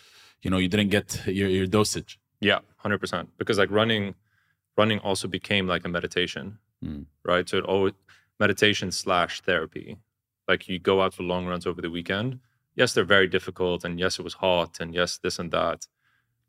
[0.42, 2.18] you know you didn't get your your dosage.
[2.40, 3.31] Yeah, hundred percent.
[3.38, 4.14] Because like running,
[4.77, 7.07] running also became like a meditation, Mm.
[7.24, 7.48] right?
[7.48, 7.94] So it always
[8.38, 9.96] meditation slash therapy.
[10.46, 12.38] Like you go out for long runs over the weekend.
[12.77, 15.87] Yes, they're very difficult, and yes, it was hot, and yes, this and that.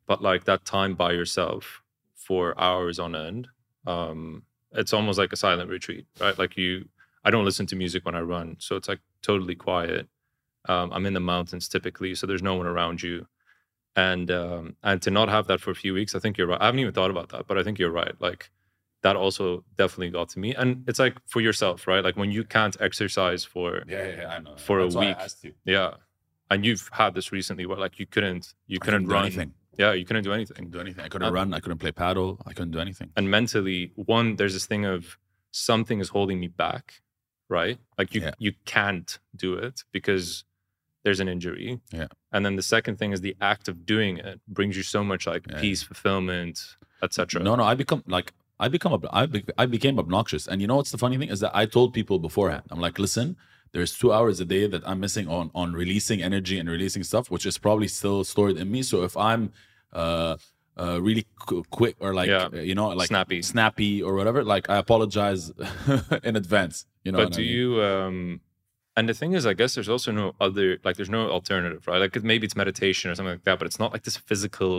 [0.07, 1.83] But like that time by yourself
[2.15, 3.47] for hours on end,
[3.85, 6.37] um, it's almost like a silent retreat, right?
[6.37, 6.89] Like you,
[7.23, 10.07] I don't listen to music when I run, so it's like totally quiet.
[10.67, 13.27] Um, I'm in the mountains typically, so there's no one around you
[13.95, 16.61] and um, and to not have that for a few weeks, I think you're right.
[16.61, 18.13] I haven't even thought about that, but I think you're right.
[18.19, 18.49] Like
[19.03, 22.03] that also definitely got to me, and it's like for yourself, right?
[22.03, 24.55] Like when you can't exercise for Yeah, yeah, yeah I know.
[24.57, 24.95] For a That's
[25.43, 25.55] I week.
[25.63, 25.91] yeah,
[26.51, 29.53] and you've had this recently where like you couldn't you couldn't do run anything.
[29.77, 30.55] Yeah, you couldn't do anything.
[30.55, 31.03] couldn't do anything.
[31.03, 31.53] I couldn't Uh, run.
[31.53, 32.41] I couldn't play paddle.
[32.45, 33.11] I couldn't do anything.
[33.17, 35.17] And mentally, one there's this thing of
[35.51, 37.01] something is holding me back,
[37.49, 37.77] right?
[37.97, 38.33] Like you Yeah.
[38.39, 40.45] you can't do it because
[41.03, 41.79] there's an injury.
[41.91, 42.07] Yeah.
[42.31, 45.27] And then the second thing is the act of doing it brings you so much
[45.27, 45.59] like Yeah.
[45.59, 47.43] peace, fulfillment, etc.
[47.43, 50.47] No, no, I become like I become I, be, I became obnoxious.
[50.47, 52.63] And you know what's the funny thing is that I told people beforehand.
[52.71, 53.35] I'm like, listen,
[53.75, 57.25] there's two hours a day that I'm missing on on releasing energy and releasing stuff,
[57.33, 58.81] which is probably still stored in me.
[58.91, 59.43] So if I'm
[60.01, 60.35] uh
[60.83, 62.47] uh really qu- quick or like Yeah.
[62.69, 63.39] you know like Snappy.
[63.53, 65.41] snappy or whatever, like I apologize
[66.29, 66.75] in advance.
[67.05, 67.53] You know, but do I mean?
[67.57, 68.17] you um
[68.97, 71.99] and the thing is i guess there's also no other like there's no alternative right
[72.03, 74.77] like maybe it's meditation or something like that but it's not like this physical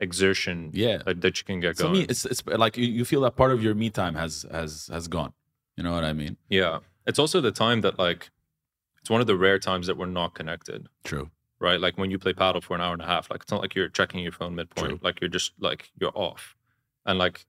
[0.00, 0.98] exertion Yeah.
[1.06, 3.34] that, that you can get For going me, it's it's like you, you feel that
[3.36, 5.32] part of your me time has has has gone.
[5.76, 6.34] You know what I mean?
[6.48, 8.30] yeah it's also the time that like
[9.00, 11.30] it's one of the rare times that we're not connected True.
[11.58, 13.60] right like when you play paddle for an hour and a half like it's not
[13.60, 14.98] like you're checking your phone midpoint True.
[15.02, 16.56] like you're just like you're off
[17.06, 17.44] and like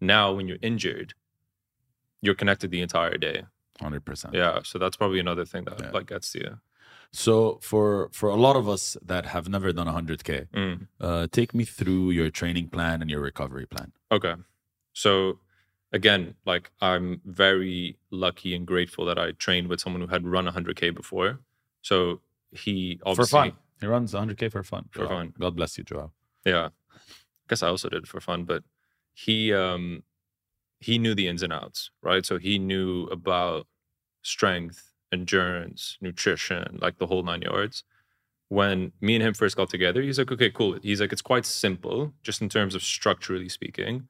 [0.00, 1.14] now when you're injured
[2.22, 3.44] you're connected the entire day
[3.80, 4.34] Hundred percent.
[4.34, 5.90] yeah so that's probably another thing that Yeah.
[5.90, 6.58] like gets to you
[7.12, 10.30] So for for a lot of us that have never done 100k,
[10.60, 10.86] Mm.
[11.00, 13.90] uh, take me through your training plan and your recovery plan.
[14.16, 14.34] Okay.
[14.92, 15.10] So
[15.92, 20.46] again, like I'm very lucky and grateful that I trained with someone who had run
[20.46, 21.40] 100k before.
[21.82, 22.20] So
[22.52, 23.52] he obviously for fun.
[23.80, 24.86] He runs 100k for fun.
[24.90, 25.08] For Joao.
[25.08, 25.34] fun.
[25.38, 26.12] God bless you, Joao.
[26.44, 26.68] Yeah.
[27.48, 28.62] guess I also did it for fun, but
[29.12, 30.02] he um
[30.78, 32.24] he knew the ins and outs, right?
[32.24, 33.66] So he knew about
[34.22, 37.84] strength, endurance, nutrition, like the whole nine yards.
[38.48, 40.78] When me and him first got together, he's like, okay, cool.
[40.82, 44.08] He's like, it's quite simple, just in terms of structurally speaking.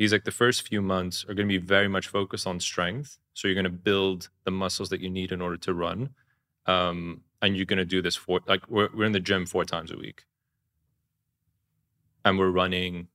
[0.00, 3.18] He's like, the first few months are going to be very much focused on strength.
[3.34, 6.10] So you're going to build the muscles that you need in order to run.
[6.64, 9.64] Um, and you're going to do this for, like, we're, we're in the gym four
[9.64, 10.24] times a week.
[12.24, 13.08] And we're running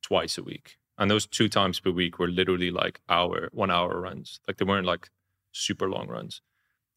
[0.00, 0.78] twice a week.
[0.96, 4.40] And those two times per week were literally like hour, one hour runs.
[4.46, 5.10] Like they weren't like
[5.52, 6.40] super long runs.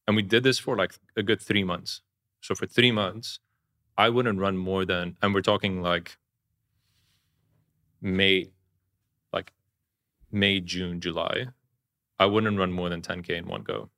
[0.08, 2.02] And we did this for like a good three months.
[2.42, 3.40] So for three months,
[3.98, 6.18] I wouldn't run more than, and we're talking like
[8.02, 8.52] May,
[10.32, 11.48] May, June, July.
[12.20, 13.90] I wouldn't run more than 10K in one go.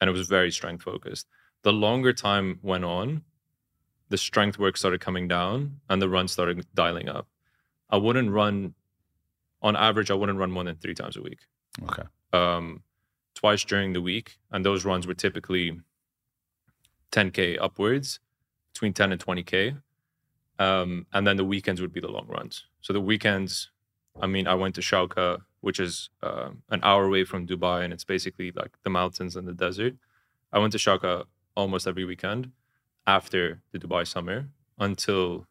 [0.00, 1.26] And it was very strength focused.
[1.62, 3.22] The longer time went on,
[4.10, 7.26] the strength work started coming down and the run started dialing up.
[7.90, 8.74] I wouldn't run,
[9.60, 11.40] on average, I wouldn't run more than three times a week
[11.82, 12.02] Okay.
[12.32, 12.82] um,
[13.34, 15.80] twice during the week, and those runs were typically
[17.12, 18.20] 10k upwards,
[18.72, 19.80] between 10 and 20k,
[20.58, 22.66] um, and then the weekends would be the long runs.
[22.80, 23.70] So the weekends,
[24.20, 27.92] I mean, I went to Sharjah, which is uh, an hour away from Dubai, and
[27.92, 29.94] it's basically like the mountains and the desert.
[30.52, 31.24] I went to Sharjah
[31.56, 32.52] almost every weekend
[33.06, 35.46] after the Dubai summer until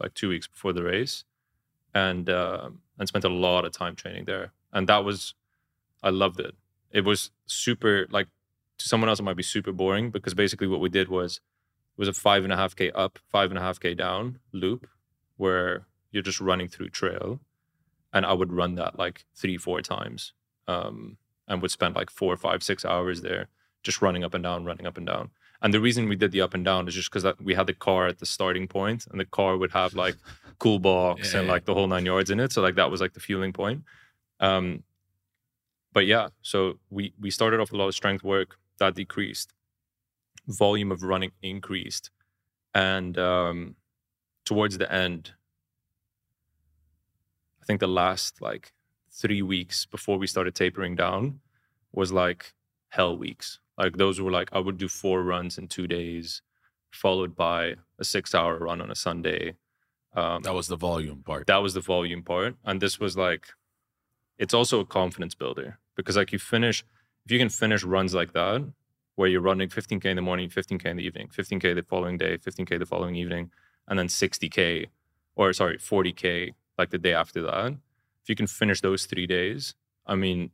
[0.00, 1.24] like two weeks before the race,
[1.94, 4.52] and uh, and spent a lot of time training there.
[4.72, 5.34] And that was
[6.02, 6.54] I loved it.
[6.90, 8.28] It was super like
[8.78, 11.40] to someone else it might be super boring because basically what we did was
[11.96, 14.38] it was a five and a half k up, five and a half k down
[14.52, 14.86] loop
[15.36, 17.40] where you're just running through trail,
[18.12, 20.32] and I would run that like three four times,
[20.66, 21.16] um,
[21.46, 23.48] and would spend like four five six hours there
[23.82, 25.30] just running up and down, running up and down.
[25.60, 27.74] And the reason we did the up and down is just because we had the
[27.74, 30.16] car at the starting point, and the car would have like
[30.58, 32.52] cool box Yeah, and like the whole nine yards in it.
[32.52, 33.82] So like that was like the fueling point.
[34.40, 34.84] Um,
[35.92, 39.52] but yeah, so we we started off a lot of strength work that decreased,
[40.46, 42.10] volume of running increased,
[42.74, 43.74] and um,
[44.44, 45.32] towards the end,
[47.68, 48.64] think the last like
[49.22, 51.40] three weeks before we started tapering down
[51.92, 52.42] was like
[52.96, 53.48] hell weeks.
[53.76, 56.42] Like those were like I would do four runs in two days,
[56.90, 57.60] followed by
[58.02, 59.42] a six-hour run on a Sunday.
[60.20, 61.46] Um, That was the volume part.
[61.52, 63.44] that was the volume part and this was like
[64.42, 66.78] it's also a confidence builder because like you finish
[67.24, 68.60] if you can finish runs like that
[69.16, 72.32] where you're running 15k in the morning 15k in the evening 15k the following day
[72.38, 73.44] 15k the following evening
[73.86, 74.86] and then 60k
[75.36, 77.72] or sorry 40k like the day after that
[78.22, 79.74] if you can finish those three days
[80.06, 80.50] i mean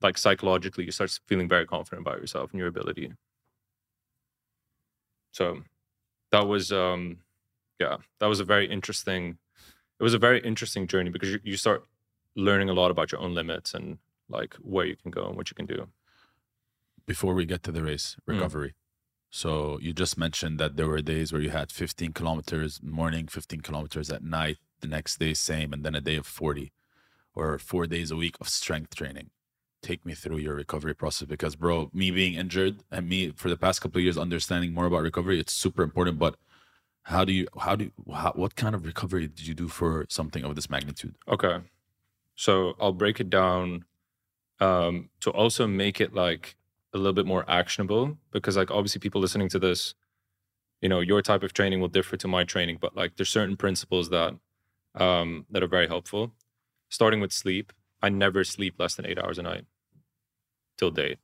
[0.00, 3.12] like psychologically you start feeling very confident about yourself and your ability
[5.32, 5.62] so
[6.32, 7.18] that was um
[7.80, 9.38] yeah that was a very interesting
[9.98, 11.84] it was a very interesting journey because you, you start
[12.36, 15.50] learning a lot about your own limits and like where you can go and what
[15.50, 15.88] you can do
[17.06, 18.34] Before we get to the race, Mm.
[18.34, 18.72] recovery.
[19.30, 23.60] So you just mentioned that there were days where you had 15 kilometers morning, 15
[23.62, 26.72] kilometers at night, the next day same, and then a day of 40
[27.34, 29.30] or four days a week of strength training.
[29.82, 33.56] Take me through your recovery process because, bro, me being injured and me for the
[33.56, 36.18] past couple of years understanding more about recovery, it's super important.
[36.18, 36.34] But
[37.02, 40.04] how do you, how do you, how, what kind of recovery did you do for
[40.08, 41.14] something of this magnitude?
[41.28, 41.58] okay
[42.38, 43.84] so i'll break it down
[44.60, 46.56] um, to also make it like
[46.94, 49.94] a little bit more actionable because like obviously people listening to this
[50.80, 53.56] you know your type of training will differ to my training but like there's certain
[53.56, 54.34] principles that
[54.94, 56.32] um, that are very helpful.
[56.90, 57.72] Starting with sleep
[58.02, 59.64] i never sleep less than eight hours a night
[60.76, 61.18] till date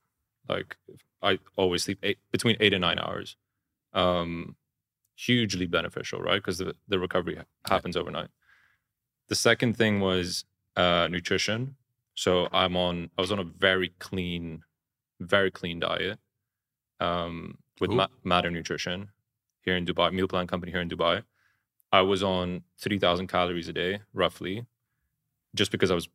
[0.48, 0.76] like
[1.22, 3.36] i always sleep eight, between eight and nine hours.
[3.92, 4.56] Um,
[5.16, 6.36] hugely beneficial right?
[6.36, 8.30] Because the, the recovery happens overnight.
[9.28, 10.44] The second thing was
[10.76, 11.76] uh, nutrition.
[12.14, 14.62] So i'm on i was on a very clean
[15.20, 16.18] very clean diet
[17.00, 19.10] um, with Ma- matter nutrition
[19.62, 21.22] here in dubai meal plan company here in dubai
[21.98, 24.56] i was on 3000 calories a day roughly
[25.60, 26.08] just because i was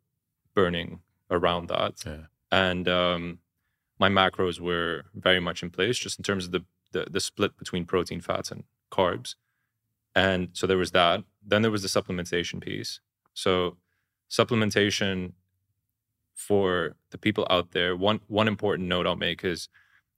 [0.56, 0.90] burning
[1.38, 1.94] around that.
[2.06, 2.24] Yeah.
[2.52, 3.22] and um,
[4.04, 4.94] my macros were
[5.28, 6.64] very much in place just in terms of the,
[6.94, 8.64] the the split between protein fats and
[8.98, 9.30] carbs.
[10.16, 11.18] And so there was that.
[11.52, 12.92] Then there was the supplementation piece.
[13.44, 13.78] So
[14.40, 15.34] supplementation
[16.48, 19.70] for the people out there one one important note i'll make is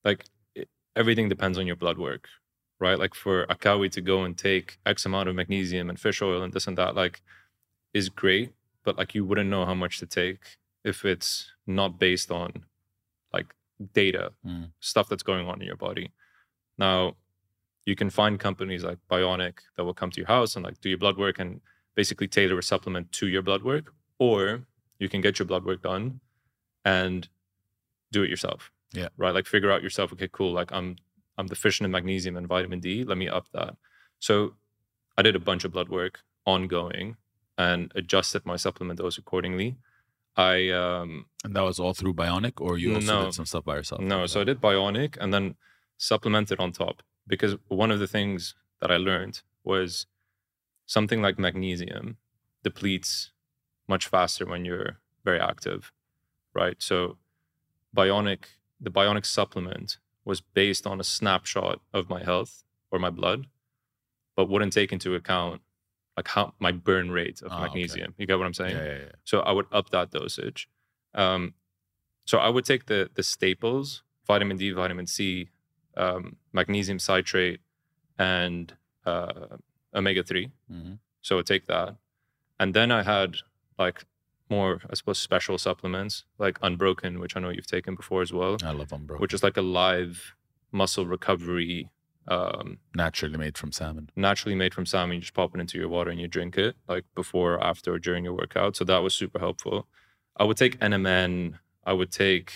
[0.07, 0.21] like
[0.59, 0.69] it-
[1.01, 2.23] everything depends on your blood work,
[2.81, 2.99] right?
[2.99, 6.51] Like for Akkaoui to go and take X amount of magnesium and fish oil and
[6.51, 7.21] this and that, like
[7.93, 8.51] is great,
[8.83, 10.39] but like you wouldn't know how much to take
[10.83, 12.65] if it's not based on
[13.31, 13.53] like
[13.93, 14.71] data, Mm.
[14.79, 16.11] stuff that's going on in your body.
[16.77, 17.15] Now,
[17.85, 20.89] you can find companies like Bionic that will come to your house and like do
[20.89, 21.61] your blood work and
[21.95, 24.63] basically tailor a supplement to your blood work, or
[24.99, 26.19] you can get your blood work done
[26.85, 27.27] and
[28.11, 28.71] do it yourself.
[28.93, 29.09] Yeah.
[29.17, 29.33] Right.
[29.33, 30.51] Like figure out yourself, okay, cool.
[30.51, 30.95] Like I'm
[31.37, 33.03] I'm deficient in magnesium and vitamin D.
[33.03, 33.75] Let me up that.
[34.19, 34.55] So
[35.17, 37.15] I did a bunch of blood work ongoing
[37.57, 39.77] and adjusted my supplement dose accordingly.
[40.35, 43.25] I um And that was all through Bionic, or you also No.
[43.25, 44.01] did some stuff by yourself?
[44.01, 45.55] no, so I did bionic and then
[45.97, 50.07] supplemented on top because one of the things that I learned was
[50.85, 52.17] something like magnesium
[52.63, 53.31] depletes
[53.87, 55.91] much faster when you're very active,
[56.53, 56.81] right?
[56.81, 57.17] So
[57.95, 58.45] bionic,
[58.79, 63.47] the bionic supplement was based on a snapshot of my health or my blood,
[64.35, 65.61] but wouldn't take into account
[66.17, 67.63] like how my burn rate of Ah, okay.
[67.63, 68.13] magnesium.
[68.17, 68.75] You get what I'm saying?
[68.77, 69.11] yeah, yeah.
[69.23, 70.67] So I would up that dosage.
[71.13, 71.53] Um,
[72.25, 75.49] so I would take the the staples: vitamin D, vitamin C,
[75.97, 77.61] um, magnesium citrate,
[78.17, 78.73] and
[79.05, 79.57] uh,
[79.93, 80.51] omega three.
[80.71, 80.99] Mhm.
[81.21, 81.95] So I would take that,
[82.59, 83.37] and then I had
[83.79, 84.05] like
[84.51, 88.57] more, I suppose, special supplements like Unbroken, which I know you've taken before as well,
[88.63, 89.17] I love bro.
[89.17, 90.35] which is like a live
[90.71, 91.89] muscle recovery.
[92.27, 94.05] Um, naturally made from salmon.
[94.15, 95.15] naturally made from salmon.
[95.15, 97.99] You just pop it into your water and you drink it, like before, after, or
[98.07, 98.75] during your workout.
[98.75, 99.87] So that was super helpful.
[100.37, 101.57] I would take NMN.
[101.83, 102.53] I would take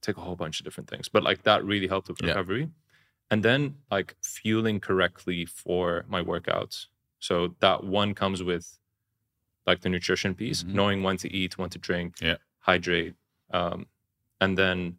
[0.00, 2.28] take a whole bunch of different things, but like that really helped with Yeah.
[2.28, 2.68] recovery.
[3.30, 6.86] And then like fueling correctly for my workouts.
[7.18, 8.78] So that one comes with
[9.66, 10.74] like the nutrition piece, Mhm.
[10.74, 12.36] knowing when to eat, when to drink, Yeah.
[12.60, 13.14] hydrate,
[13.50, 13.86] um,
[14.40, 14.98] and then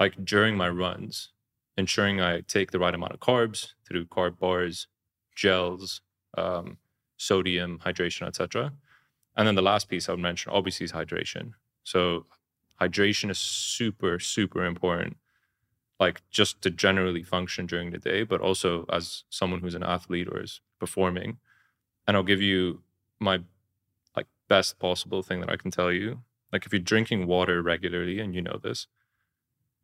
[0.00, 1.32] like during my runs,
[1.76, 4.86] ensuring I take the right amount of carbs through carb bars,
[5.34, 6.00] gels,
[6.36, 6.78] um,
[7.16, 8.72] sodium, hydration, etc.
[9.36, 11.54] And then the last piece I would mention, obviously, is hydration.
[11.84, 12.26] So
[12.80, 15.18] hydration is super, super important,
[15.98, 20.28] like just to generally function during the day, but also as someone who's an athlete
[20.28, 21.38] or is performing.
[22.06, 22.82] And I'll give you
[23.20, 23.42] my
[24.48, 26.22] best possible thing that I can tell you.
[26.52, 28.86] Like if you're drinking water regularly and you know this,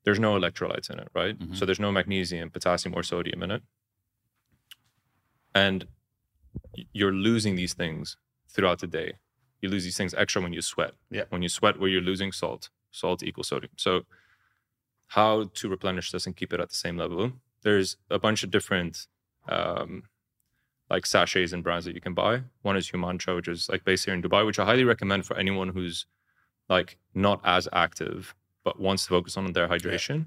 [0.04, 1.38] there's no electrolytes in it, right?
[1.38, 1.56] Mhm.
[1.56, 3.62] So there's no magnesium, potassium, or sodium in it.
[5.54, 5.86] And
[6.92, 8.16] you're losing these things
[8.48, 9.14] throughout the day.
[9.60, 10.92] You lose these things extra when you sweat.
[11.10, 11.24] Yeah.
[11.28, 13.72] When you sweat, where you're losing salt, salt equals sodium.
[13.76, 14.04] So,
[15.08, 17.32] how to replenish this and keep it at the same level?
[17.62, 19.06] There's a bunch of different,
[19.48, 20.04] um,
[20.90, 22.42] like sachets and brands that you can buy.
[22.62, 25.36] One is Humantra, which is like based here in Dubai, which I highly recommend for
[25.36, 26.06] anyone who's
[26.68, 30.26] like not as active but wants to focus on their hydration.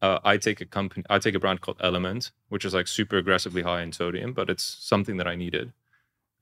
[0.00, 3.16] Uh, I take a company, I take a brand called LMNT, which is like super
[3.16, 5.72] aggressively high in sodium, but it's something that I needed.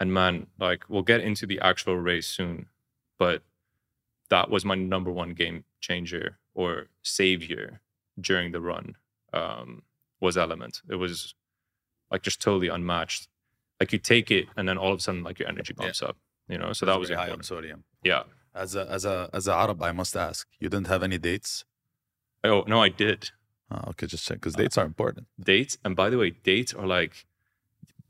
[0.00, 2.66] And man, like we'll get into the actual race soon,
[3.18, 3.42] but
[4.30, 7.80] that was my number one game changer or savior
[8.20, 8.96] during the run.
[9.32, 9.82] Um,
[10.22, 10.82] was LMNT.
[10.88, 11.34] It was
[12.10, 13.28] like just totally unmatched.
[13.82, 16.08] Like you take it, and then all of a sudden, like your energy Yeah.
[16.08, 16.16] up.
[16.52, 17.80] You know, so that was high on sodium.
[18.10, 18.22] Yeah.
[18.64, 21.50] As a as a as a Arab, I must ask, you didn't have any dates?
[22.50, 23.20] Oh no, I did.
[23.72, 25.24] Oh, okay, just check because dates are important.
[25.52, 27.14] dates and by the way dates are like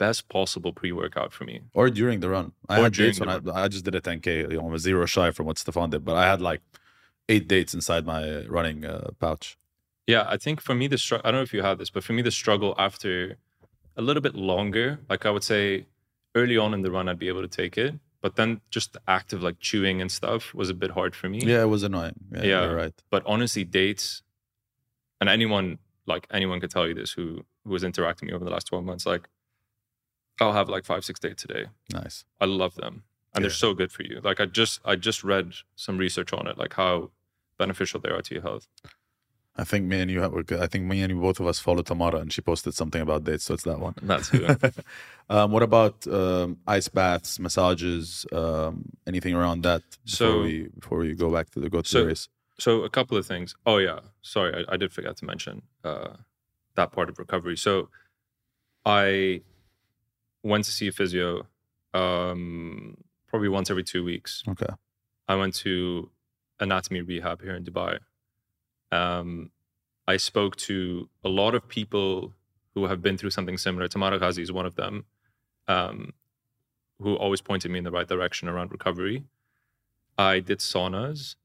[0.04, 2.46] best possible pre-workout for me Or during the run.
[2.68, 4.28] I Or had dates when I, I just did a 10k.
[4.52, 6.61] You know, I was zero shy from what Stefan did, but I had like
[7.32, 8.22] eight dates inside my
[8.56, 9.46] running uh, pouch.
[10.14, 12.02] yeah i think for me the struggle i don't know if you had this but
[12.06, 13.12] for me the struggle after
[13.96, 15.87] a little bit longer like i would say
[16.35, 19.00] early on in the run i'd be able to take it but then just the
[19.09, 21.83] act of like chewing and stuff was a bit hard for me Yeah, it was
[21.83, 22.14] annoying.
[22.33, 22.62] Yeah, Yeah.
[22.66, 22.94] you're right.
[23.11, 24.22] but honestly dates
[25.20, 28.44] and anyone like anyone could tell you this who who was interacting with me over
[28.44, 29.28] the last 12 months like
[30.40, 32.24] i'll have like five six dates today Nice.
[32.40, 33.02] I love them,
[33.35, 34.20] and they're so good for you.
[34.22, 37.11] Like I just I just read some research on it, like how
[37.59, 38.66] beneficial they are to your health.
[39.56, 40.32] I think me and you have.
[40.52, 43.24] I think me and you both of us follow Tamara, and she posted something about
[43.24, 43.94] dates, so it's that one.
[44.00, 44.46] That's who.
[45.30, 49.82] um, what about um, ice baths, massages, um, anything around that?
[50.05, 52.28] Before So- we before we go back to the go to So- the race.
[52.59, 53.55] so a couple of things.
[53.66, 56.16] Oh yeah, sorry, I, I did forget to mention uh,
[56.76, 57.57] that part of recovery.
[57.59, 57.90] So
[58.86, 59.42] I
[60.42, 61.46] went to see a physio
[61.94, 62.96] um,
[63.28, 64.42] probably once every two weeks.
[64.48, 64.72] Okay.
[65.28, 66.11] I went to
[66.59, 67.98] anatomy rehab here in Dubai.
[68.93, 69.51] Um,
[70.07, 72.34] I spoke to a lot of people
[72.74, 73.88] who have been through something similar.
[73.88, 75.05] Tamara Ghazi is one of them,
[75.68, 76.12] um,
[77.01, 79.24] who always pointed me in the right direction around recovery.
[80.18, 81.36] I did saunas.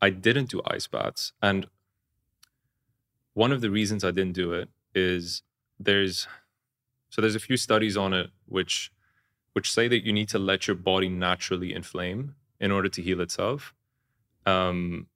[0.00, 1.32] I didn't do ice baths.
[1.42, 1.66] And
[3.34, 5.42] one of the reasons I didn't do it is
[5.78, 6.26] there's
[7.08, 8.90] so there's a few studies on it which
[9.52, 13.20] which say that you need to let your body naturally inflame in order to heal
[13.20, 13.74] itself.
[14.46, 15.08] Um,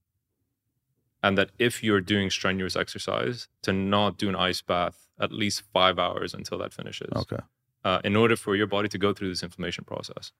[1.22, 5.62] and that if you're doing strenuous exercise, to not do an ice bath at least
[5.72, 7.10] five hours until that finishes.
[7.14, 7.38] Okay.
[7.84, 10.32] Uh, in order for your body to go through this inflammation process.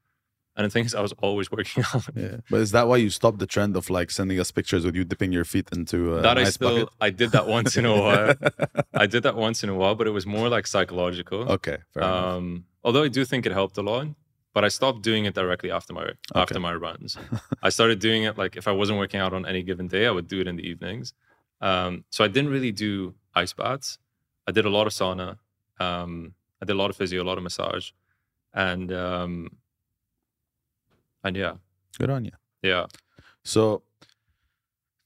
[0.57, 2.05] And the thing is, I was always working out.
[2.15, 2.39] Yeah.
[2.51, 5.05] But is that why you stopped the trend of like sending us pictures with you
[5.05, 6.89] dipping your feet into uh, that I ice still bucket?
[7.01, 8.35] I did that once in a while.
[8.95, 11.53] I did that once in a while, but it was more like psychological.
[11.53, 11.79] okay.
[12.01, 14.09] Um, although I do think it helped a lot,
[14.57, 17.19] but I stopped doing it directly after my after my runs.
[17.63, 20.11] I started doing it like if I wasn't working out on any given day, I
[20.11, 21.13] would do it in the evenings.
[21.61, 23.99] Um, so I didn't really do ice baths.
[24.49, 25.37] I did a lot of sauna.
[25.79, 26.33] Um,
[26.63, 27.91] I did a lot of physio, a lot of massage,
[28.55, 29.51] and um,
[31.23, 31.57] and yeah,
[31.99, 32.33] Good on you.
[32.63, 32.87] yeah.
[33.45, 33.83] So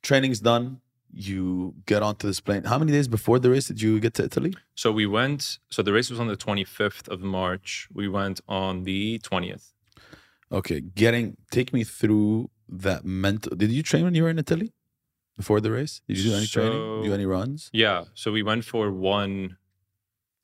[0.00, 0.80] training's done.
[1.12, 2.64] You get onto this plane.
[2.64, 4.54] How many days before the race did you get to Italy?
[4.74, 5.58] So we went.
[5.70, 7.88] So the race was on the 25th of March.
[7.92, 9.72] We went on the 20th.
[10.52, 13.54] Okay, getting take me through that mental.
[13.56, 14.72] Did you train when you were in Italy
[15.36, 16.00] before the race?
[16.08, 17.02] Did you do any training?
[17.02, 17.70] Do any runs?
[17.72, 18.04] Yeah.
[18.14, 19.56] So we went for one,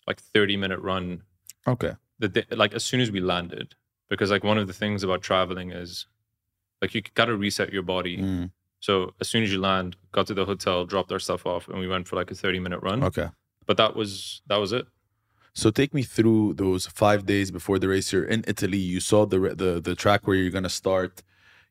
[0.06, 1.22] like 30 minute run
[1.66, 1.92] Okay.
[2.18, 3.74] the day, like as soon as we landed
[4.08, 6.06] because like one of the things about traveling is
[6.80, 8.50] like you got to reset your body Mm,
[8.81, 11.79] so as soon as you land got to the hotel dropped our stuff off and
[11.79, 13.29] we went for like a 30 minute run okay.
[13.66, 14.87] but that was that was it
[15.57, 18.12] So take me through those five days before the race.
[18.12, 18.77] You're in Italy.
[18.95, 21.22] You saw the the the track where you're gonna start.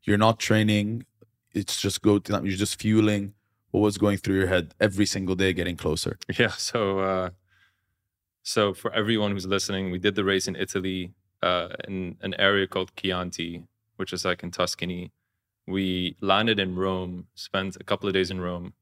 [0.06, 1.06] You're not training.
[1.54, 2.14] It's just go.
[2.18, 3.24] To, you're just fueling.
[3.70, 6.18] What was going through your head every single day, getting closer?
[6.40, 7.30] yeah so uh
[8.42, 12.68] so for everyone who's listening we did the race in italy uh in an area
[12.74, 13.52] called chianti
[13.98, 15.12] which is like in tuscany
[15.68, 18.74] we landed in rome spent a couple of days in rome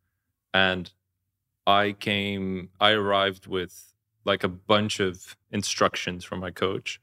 [0.54, 0.92] and
[1.66, 3.94] i came i arrived with
[4.26, 7.00] like a bunch of instructions from my coach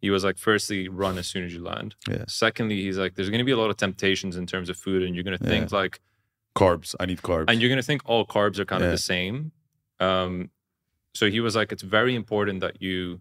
[0.00, 2.24] he was like firstly run as soon as you land Yeah.
[2.28, 5.02] secondly he's like there's going to be a lot of temptations in terms of food
[5.02, 6.00] and you're going to think like
[6.56, 6.94] Carbs.
[6.98, 7.44] I need carbs.
[7.48, 8.86] and you're going to think all carbs are kind Yeah.
[8.88, 9.52] of the same
[10.00, 10.50] um
[11.14, 13.20] so he was like it's very important that you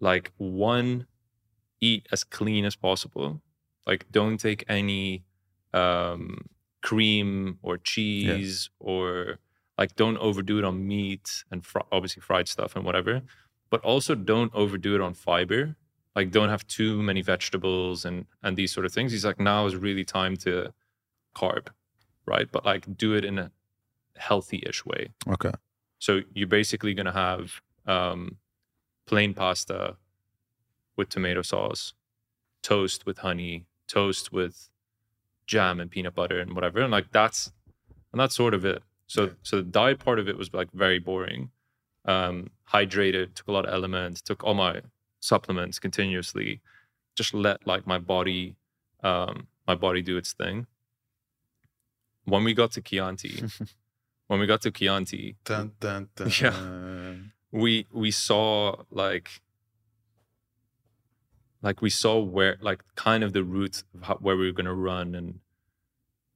[0.00, 1.06] like one
[1.80, 3.40] eat as clean as possible
[3.86, 5.22] like don't take any
[5.72, 6.46] um
[6.82, 9.38] cream or cheese or
[9.78, 13.22] like don't overdo it on meat and fr- obviously fried stuff and whatever
[13.70, 15.74] but also don't overdo it on fiber.
[16.14, 19.12] Like don't have too many vegetables and and these sort of things.
[19.12, 20.72] He's like now is really time to
[21.34, 21.68] carb
[22.26, 22.48] right?
[22.50, 23.50] But like do it in a
[24.16, 25.10] healthy-ish way.
[25.28, 25.52] Okay.
[25.98, 28.36] so you're basically going to have um,
[29.06, 29.96] plain pasta
[30.96, 31.94] with tomato sauce,
[32.62, 34.68] toast with honey, toast with
[35.46, 36.80] jam and peanut butter and whatever.
[36.80, 37.52] And like that's
[38.12, 38.82] and that's sort of it.
[39.06, 39.30] So Yeah.
[39.42, 41.50] so the diet part of it was like very boring.
[42.04, 44.80] Um, hydrated, took a lot of elements, took all my
[45.20, 46.60] supplements continuously,
[47.16, 48.56] just let like my body
[49.02, 50.66] um my body do its thing.
[52.24, 53.44] When we got to Chianti,
[54.26, 56.30] when we got to Chianti, Dun, dun, dun.
[56.40, 57.14] Yeah.
[57.52, 59.40] we we saw like
[61.62, 64.66] like we saw where like kind of the route of how, where we were going
[64.66, 65.40] to run and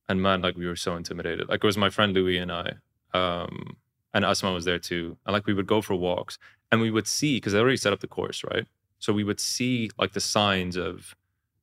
[0.09, 1.49] and man like we were so intimidated.
[1.49, 2.73] Like it was my friend louis and i
[3.15, 3.77] um
[4.13, 5.17] and asma was there too.
[5.25, 6.39] And like we would go for walks
[6.73, 8.67] and we would see because they already set up the course right?
[8.99, 11.15] So we would see like the signs of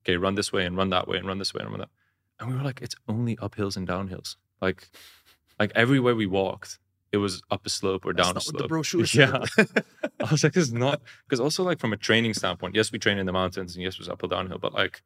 [0.03, 1.89] okay run this way and run that way and run this way and run that.
[2.39, 4.35] And we were like it's only uphills and downhills.
[4.61, 4.89] Like
[5.59, 6.79] like everywhere we walked
[7.11, 9.65] it was up a slope or down a That's not what slope the brochure yeah
[10.27, 12.99] I was like, this is not because also like from a training standpoint, yes, we
[12.99, 15.01] train in the mountains and yes, it was uphill downhill, but like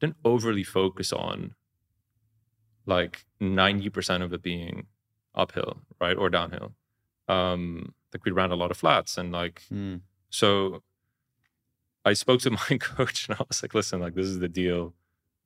[0.00, 1.54] didn't overly focus on
[2.86, 4.86] like 90% of it being
[5.34, 6.16] uphill, right?
[6.16, 6.72] Or downhill.
[7.28, 10.00] Um, like we ran a lot of flats and like Mm.
[10.30, 10.82] so
[12.04, 14.94] I spoke to my coach and I was like, listen, like this is the deal.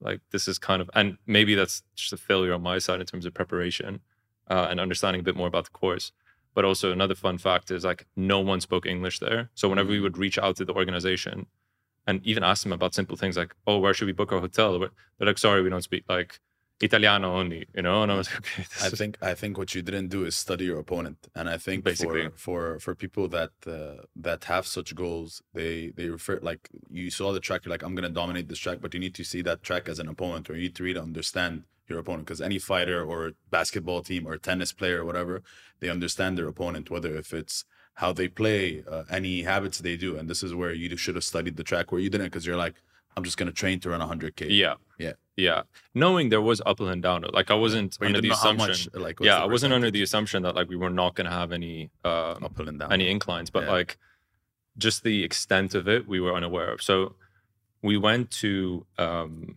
[0.00, 3.06] Like this is kind of and maybe that's just a failure on my side in
[3.06, 4.00] terms of preparation
[4.50, 6.12] uh, and understanding a bit more about the course.
[6.54, 9.50] But also another fun fact is like no one spoke English there.
[9.54, 11.46] So whenever we would reach out to the organization
[12.06, 14.78] and even ask them about simple things like, oh, where should we book our hotel?
[14.78, 14.90] They're
[15.26, 16.40] like, sorry, we don't speak like
[16.80, 18.02] Italiano only, you know?
[18.02, 20.66] And I was like, okay, I think I think what you didn't do is study
[20.66, 22.28] your opponent, and I think Basically.
[22.28, 27.10] for for for people that uh, that have such goals, they they refer like you
[27.10, 29.42] saw the track, you're like I'm gonna dominate this track, but you need to see
[29.42, 32.58] that track as an opponent, or you need to really understand your opponent, because any
[32.58, 35.42] fighter or basketball team or tennis player or whatever,
[35.80, 37.64] they understand their opponent, whether if it's
[37.94, 41.24] how they play, uh, any habits they do, and this is where you should have
[41.24, 42.74] studied the track where you didn't, because you're like
[43.18, 44.48] I'm just gonna train to run 100k.
[44.50, 44.74] Yeah.
[44.98, 45.12] Yeah.
[45.36, 45.62] Yeah.
[45.94, 48.68] Knowing there was up and down Like I wasn't But under the assumption.
[48.68, 48.88] much.
[48.92, 51.88] Like, Yeah, I wasn't under the assumption that like we were not gonna have any
[52.04, 52.92] um, uphill and down.
[52.92, 53.72] any inclines, but Yeah.
[53.72, 53.96] like
[54.76, 56.82] just the extent of it we were unaware of.
[56.82, 57.14] So
[57.80, 59.56] we went to um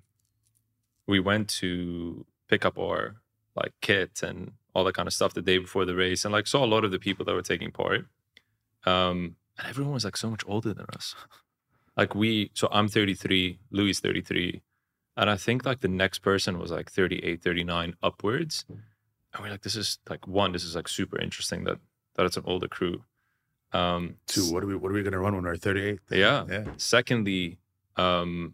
[1.10, 3.16] we went to pick up our
[3.55, 6.47] like kit and all that kind of stuff the day before the race and like
[6.47, 8.05] saw a lot of the people that were taking part.
[8.86, 11.16] Um and everyone was like so much older than us.
[11.97, 14.62] Like we so I'm 33, Louis is 33.
[15.18, 18.64] And I think like the next person was like 38, 39 upwards.
[18.70, 21.78] And we're like, this is like one, this is like super interesting that
[22.16, 23.03] that it's an older crew.
[23.74, 24.45] Um Two.
[24.53, 24.78] What are we?
[24.78, 25.99] What are we gonna run when we're 38?
[26.10, 26.45] Yeah.
[26.49, 26.66] Yeah.
[26.78, 27.57] Secondly,
[27.97, 28.53] um,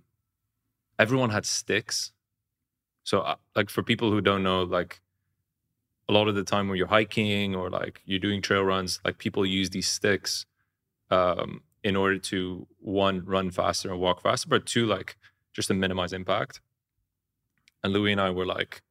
[0.98, 2.12] everyone had sticks.
[3.06, 5.00] So, uh, like for people who don't know, like
[6.10, 9.20] a lot of the time when you're hiking or like you're doing trail runs, like
[9.20, 10.46] people use these sticks
[11.12, 15.18] um, in order to one run faster and walk faster, but two like
[15.54, 16.62] just to minimize impact.
[17.84, 18.82] And Louis and I were like,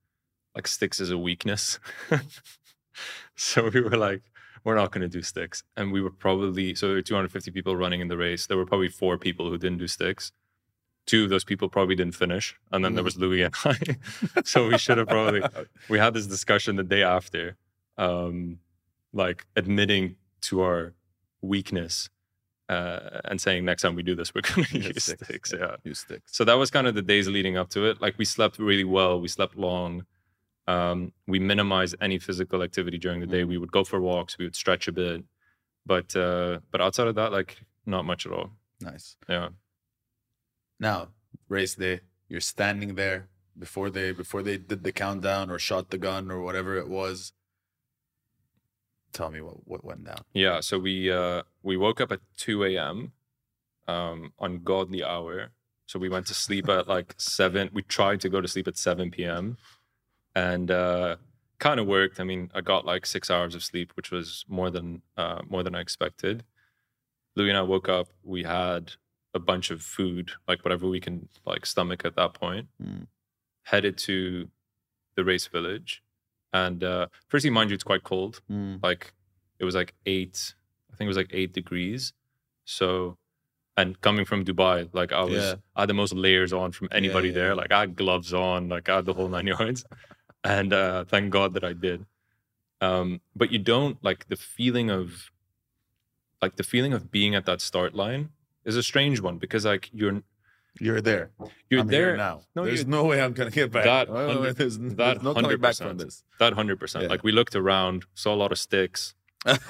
[0.54, 1.80] like sticks is a weakness.
[3.34, 4.22] so we were like,
[4.62, 5.64] we're not going to do sticks.
[5.76, 8.46] And we were probably, so there were 250 people running in the race.
[8.46, 10.30] There were probably four people who didn't do sticks.
[11.06, 12.56] Two of those people probably didn't finish.
[12.72, 13.76] And then there was Louis and I.
[14.44, 15.42] so we should have probably,
[15.88, 17.56] we had this discussion the day after,
[17.98, 18.58] um,
[19.12, 20.94] like admitting to our
[21.42, 22.08] weakness
[22.70, 25.52] uh, and saying next time we do this, we're going to Yeah, use sticks.
[25.52, 25.76] Yeah.
[25.84, 26.34] Use sticks.
[26.36, 28.00] So that was kind of the days leading up to it.
[28.00, 29.20] Like we slept really well.
[29.20, 30.06] We slept long.
[30.66, 33.44] Um, we minimized any physical activity during the day.
[33.44, 34.38] We would go for walks.
[34.38, 35.22] We would stretch a bit,
[35.84, 38.50] but uh, but outside of that, like not much at all.
[38.80, 39.16] Nice.
[39.28, 39.50] Yeah.
[40.78, 41.08] Now,
[41.48, 42.00] race day.
[42.28, 46.40] You're standing there before they before they did the countdown or shot the gun or
[46.40, 47.32] whatever it was.
[49.12, 50.22] Tell me what what went down.
[50.32, 50.60] Yeah.
[50.60, 53.12] So we uh, we woke up at two a.m.
[53.86, 55.50] Um, ungodly hour.
[55.86, 57.70] So we went to sleep at like seven.
[57.72, 59.58] We tried to go to sleep at seven p.m.
[60.34, 61.16] and uh,
[61.58, 62.18] kind of worked.
[62.18, 65.62] I mean, I got like six hours of sleep, which was more than uh, more
[65.62, 66.42] than I expected.
[67.36, 68.08] Louis and I woke up.
[68.22, 68.94] We had
[69.34, 72.68] a bunch of food, like whatever we can like stomach at that point.
[72.82, 73.06] Mm.
[73.64, 74.48] Headed to
[75.16, 76.02] the race village,
[76.52, 78.82] and uh, firstly, mind you, it's quite cold Mm.
[78.82, 79.12] like
[79.58, 80.54] it was like eight
[80.92, 82.12] i think it was like eight degrees
[82.64, 83.16] so
[83.76, 85.54] and coming from dubai like i was Yeah.
[85.76, 87.34] i had the most layers on from anybody yeah.
[87.34, 89.84] there like i had gloves on like i had the whole nine yards
[90.42, 92.04] and uh thank god that i did
[92.80, 95.30] um but you don't like the feeling of
[96.42, 98.30] like the feeling of being at that start line
[98.64, 100.22] is a strange one because like you're
[100.80, 101.30] You're there.
[101.70, 102.42] you're I'm there now.
[102.56, 103.84] No, there's no way I'm gonna get back.
[103.84, 105.98] That wait, hundred- there's, that there's no coming back from 100%.
[105.98, 106.24] this.
[106.40, 109.14] that 100% like we looked around saw a lot of sticks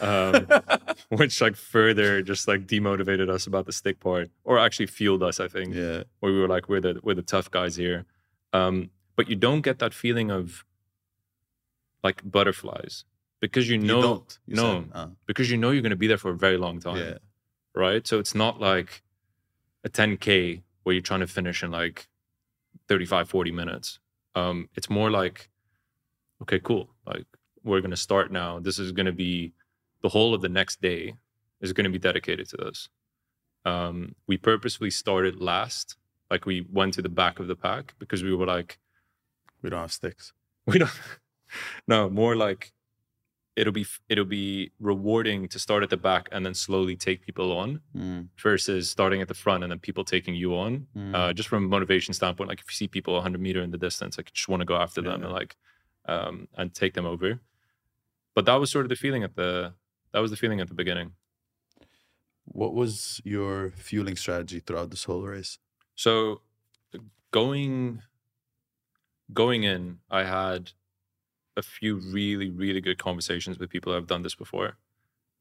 [0.00, 0.46] um,
[1.08, 5.40] which like further just like demotivated us about the stick part or actually fueled us
[5.40, 6.04] i think yeah.
[6.20, 8.04] where we were like we're the we're the tough guys here
[8.52, 10.64] um but you don't get that feeling of
[12.02, 13.04] like butterflies
[13.40, 14.38] because you know you don't.
[14.46, 14.62] You no.
[14.62, 16.96] said, uh, because you know you're going to be there for a very long time
[16.96, 17.18] yeah.
[17.74, 18.06] Right?
[18.06, 19.02] So it's not like
[19.84, 22.06] a 10k where you're trying to finish in like
[22.88, 23.98] 35 40 minutes.
[24.34, 25.50] Um it's more like
[26.42, 27.26] okay cool like
[27.62, 28.58] we're going to start now.
[28.58, 29.52] This is going to be
[30.02, 31.14] the whole of the next day
[31.62, 32.88] is going to be dedicated to this.
[33.64, 35.96] Um we purposefully started last
[36.30, 38.78] like we went to the back of the pack because we were like
[39.62, 40.32] We don't have sticks.
[40.66, 41.00] we don't
[41.88, 42.72] no more like
[43.56, 47.52] it'll be it'll be rewarding to start at the back and then slowly take people
[47.56, 48.28] on Mm.
[48.42, 50.86] versus starting at the front and then people taking you on.
[50.96, 51.14] Mm.
[51.14, 53.78] Uh, just from a motivation standpoint, like if you see people 100 meter in the
[53.78, 55.56] distance, like you just want to go after them and like
[56.06, 57.40] um, and take them over.
[58.34, 59.74] But that was sort of the feeling at the
[60.12, 61.12] that was the feeling at the beginning.
[62.46, 65.58] what was your fueling strategy throughout this whole race?
[65.94, 66.42] So
[67.30, 68.02] going
[69.32, 70.72] going in, I had
[71.56, 74.76] a few really really good conversations with people who have done this before,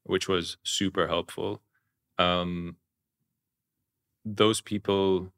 [0.04, 1.60] which was super helpful.
[2.18, 2.76] Um,
[4.24, 5.32] those people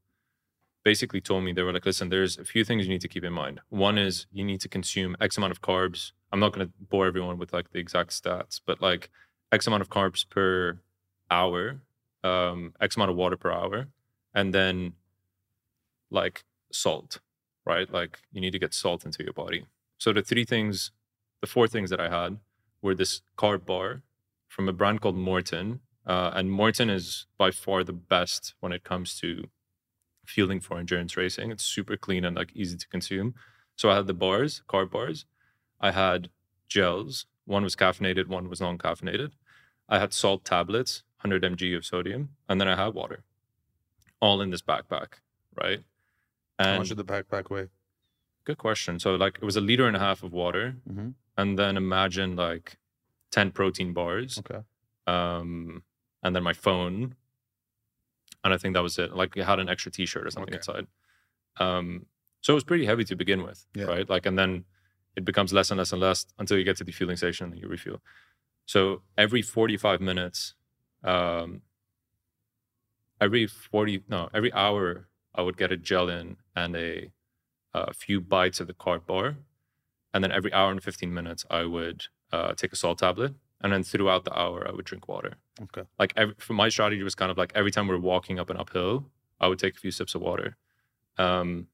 [0.84, 3.24] basically told me they were like, listen, there's a few things you need to keep
[3.24, 3.60] in mind.
[3.70, 6.12] One is you need to consume X amount of carbs.
[6.32, 9.10] I'm not going to bore everyone with like the exact stats, but like
[9.50, 10.78] X amount of carbs per
[11.28, 11.80] hour,
[12.22, 13.88] um, X amount of water per hour,
[14.32, 14.92] and then
[16.10, 17.18] like salt,
[17.64, 17.92] right?
[17.92, 19.66] Like you need to get salt into your body.
[19.98, 20.92] So the three things,
[21.40, 22.38] the four things that I had
[22.82, 24.02] were this carb bar
[24.48, 25.80] from a brand called Maurten.
[26.06, 29.48] Uh, and Maurten is by far the best when it comes to
[30.24, 31.50] fueling for endurance racing.
[31.50, 33.34] It's super clean and like easy to consume.
[33.76, 35.26] So I had the bars, carb bars.
[35.80, 36.30] I had
[36.68, 37.26] gels.
[37.44, 39.32] One was caffeinated, one was non-caffeinated.
[39.88, 43.22] I had salt tablets, 100 mg of sodium, and then I had water,
[44.20, 45.20] all in this backpack,
[45.54, 45.84] right?
[46.58, 47.68] How much did the backpack weigh?
[48.46, 48.98] Good question.
[48.98, 51.14] So like it was a liter and a half of water, Mhm.
[51.36, 52.78] and then imagine like
[53.30, 54.62] ten protein bars, Okay.
[55.06, 55.82] um,
[56.22, 57.16] and then my phone,
[58.44, 59.12] and I think that was it.
[59.14, 60.58] Like it had an extra T-shirt or something Okay.
[60.58, 60.86] inside.
[61.58, 62.06] Um,
[62.40, 63.86] so it was pretty heavy to begin with, Yeah.
[63.86, 64.08] right?
[64.08, 64.64] Like, and then
[65.16, 67.60] it becomes less and less and less until you get to the fueling station and
[67.60, 68.00] you refuel.
[68.66, 70.54] So every forty-five minutes,
[71.02, 71.62] um,
[73.20, 77.10] every forty no, every hour, I would get a gel in and a
[77.88, 79.36] a few bites of the carb bar,
[80.12, 83.72] and then every hour and fifteen minutes, I would uh, take a salt tablet, and
[83.72, 85.82] then throughout the hour, I would drink water Okay.
[85.98, 88.50] like every, for my strategy was kind of like every time we are walking up
[88.50, 89.06] an uphill,
[89.40, 90.56] I would take a few sips of water.
[91.18, 91.68] Um,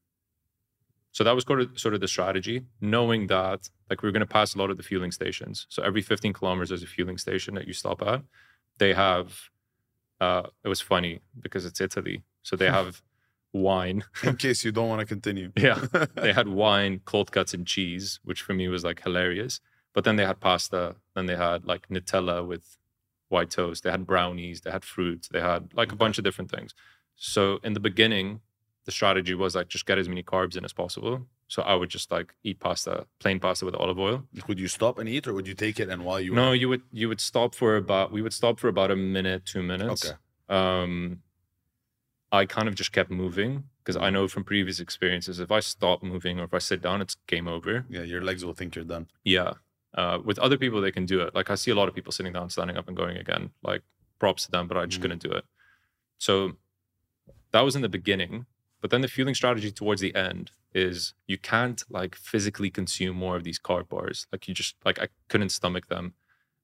[1.11, 4.21] so that was sort of sort of the strategy, knowing that like we are going
[4.21, 5.67] to pass a lot of the fueling stations.
[5.69, 8.21] So every 15 kilometers, there's a fueling station that you stop at.
[8.79, 9.49] They have.
[10.19, 13.01] Uh, it was funny because it's Italy, so they have
[13.53, 14.03] wine.
[14.23, 15.51] In case you don't want to continue.
[15.57, 15.85] Yeah,
[16.15, 19.61] they had wine, cold cuts, and cheese, which for me was like hilarious.
[19.93, 20.95] But then they had pasta.
[21.15, 22.77] Then they had like Nutella with
[23.29, 23.83] white toast.
[23.83, 24.61] They had brownies.
[24.61, 25.27] They had fruit.
[25.31, 26.73] They had like a bunch of different things.
[27.15, 28.41] So in the beginning,
[28.85, 31.27] the strategy was like just get as many carbs in as possible.
[31.47, 34.23] So I would just like eat pasta, plain pasta with olive oil.
[34.47, 36.33] Would you stop and eat, or would you take it and while you?
[36.33, 39.45] No, you would you would stop for about we would stop for about a minute,
[39.45, 40.05] two minutes.
[40.05, 40.15] Okay.
[40.49, 41.21] Um,
[42.33, 46.01] I kind of just kept moving because I know from previous experiences if I stop
[46.03, 47.85] moving or if I sit down, it's game over.
[47.89, 49.07] Yeah, your legs will think you're done.
[49.23, 49.53] Yeah.
[49.93, 51.35] Uh, with other people, they can do it.
[51.35, 53.51] Like I see a lot of people sitting down, standing up, and going again.
[53.61, 53.83] Like
[54.17, 55.03] props to them, but I just Mhm.
[55.03, 55.45] couldn't do it.
[56.17, 56.57] So
[57.51, 58.47] that was in the beginning.
[58.81, 63.35] But then the fueling strategy towards the end is you can't like physically consume more
[63.35, 64.25] of these carb bars.
[64.31, 66.15] Like you just like I couldn't stomach them.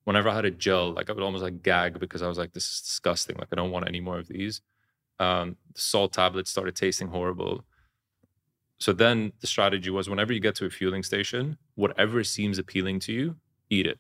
[0.06, 2.54] Whenever I had a gel, like I would almost like gag because I was like,
[2.54, 3.36] this is disgusting.
[3.38, 4.62] Like I don't want any more of these.
[5.20, 7.66] Um, the salt tablets started tasting horrible.
[8.78, 13.00] So then the strategy was whenever you get to a fueling station, whatever seems appealing
[13.02, 13.36] to you,
[13.70, 14.00] eat it.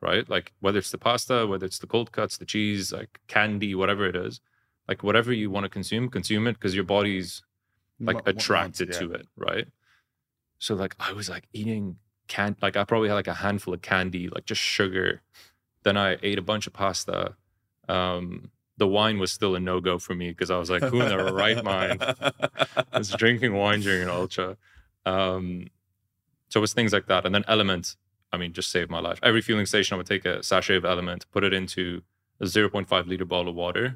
[0.00, 0.28] Right?
[0.28, 4.04] Like whether it's the pasta, whether it's the cold cuts, the cheese, like candy, whatever
[4.06, 4.40] it is,
[4.88, 7.42] like whatever you want to consume, consume it because your body's
[8.00, 9.66] like attracted months, to it, right?
[10.58, 11.96] So like I was like eating
[12.28, 15.22] can like I probably had like a handful of candy, like just sugar.
[15.84, 17.34] Then I ate a bunch of pasta.
[17.88, 18.50] Um,
[18.82, 21.08] the wine was still a no go for me because I was like, who in
[21.12, 21.98] their right mind
[23.02, 24.48] is drinking wine during an ultra?
[25.06, 25.68] Um,
[26.50, 27.96] so it was things like that, and then LMNT.
[28.34, 29.18] I mean, just saved my life.
[29.22, 32.02] Every fueling station, I would take a sachet of LMNT, put it into
[32.40, 33.86] a 0.5 liter bottle of water,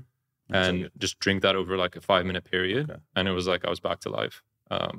[0.48, 0.92] That's and okay.
[1.04, 3.00] just drink that over like a five minute period Okay.
[3.16, 4.36] and it was like i was back to life
[4.76, 4.98] um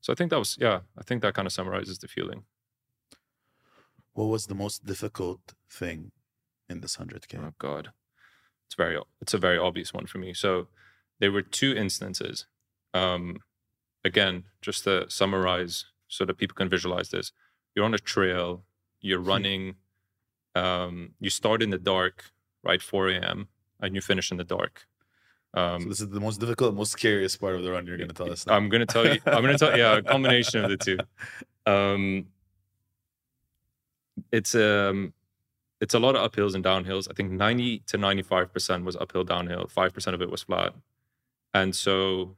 [0.00, 2.40] so i think that was yeah i think that kind of summarizes the feeling
[4.18, 5.42] What was the most difficult
[5.80, 6.10] thing
[6.70, 7.38] in this hundred k?
[7.40, 7.84] oh god
[8.68, 10.68] it's very it's a very obvious one for me so
[11.20, 12.44] there were two instances
[12.92, 13.38] um
[14.04, 17.32] again just to summarize so that people can visualize this
[17.74, 18.62] you're on a trail
[19.00, 19.76] you're running
[20.54, 22.24] um you start in the dark
[22.62, 23.48] right 4 a.m
[23.80, 24.86] and you finish in the dark
[25.54, 27.86] um So this is the most difficult, most scariest part of the run.
[27.86, 28.46] You're going to tell us.
[28.46, 28.54] Now.
[28.54, 29.18] I'm gonna tell you.
[29.24, 29.74] I'm gonna tell.
[29.78, 30.98] Yeah, a combination of the two.
[31.66, 32.26] Um,
[34.32, 35.12] it's um,
[35.80, 37.08] it's a lot of uphills and downhills.
[37.10, 39.66] I think 90 to 95 percent was uphill, downhill.
[39.68, 40.74] Five percent of it was flat,
[41.54, 42.36] and so,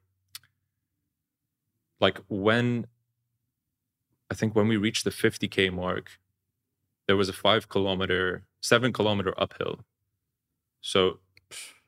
[2.01, 2.86] like when,
[4.30, 6.18] I think when we reached the 50k mark,
[7.07, 9.80] there was a five kilometer, seven kilometer uphill.
[10.82, 11.18] So,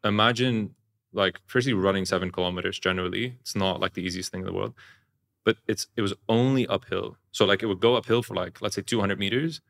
[0.05, 0.75] imagine
[1.13, 4.73] like firstly running seven kilometers generally it's not like the easiest thing in the world
[5.45, 8.75] but it's it was only uphill so like it would go uphill for like let's
[8.75, 9.61] say 200 meters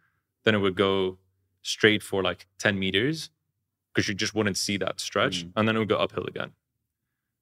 [0.45, 1.19] then it would go
[1.63, 3.31] straight for like 10 meters
[3.95, 5.53] because you just wouldn't see that stretch Mm.
[5.57, 6.53] and then it would go uphill again.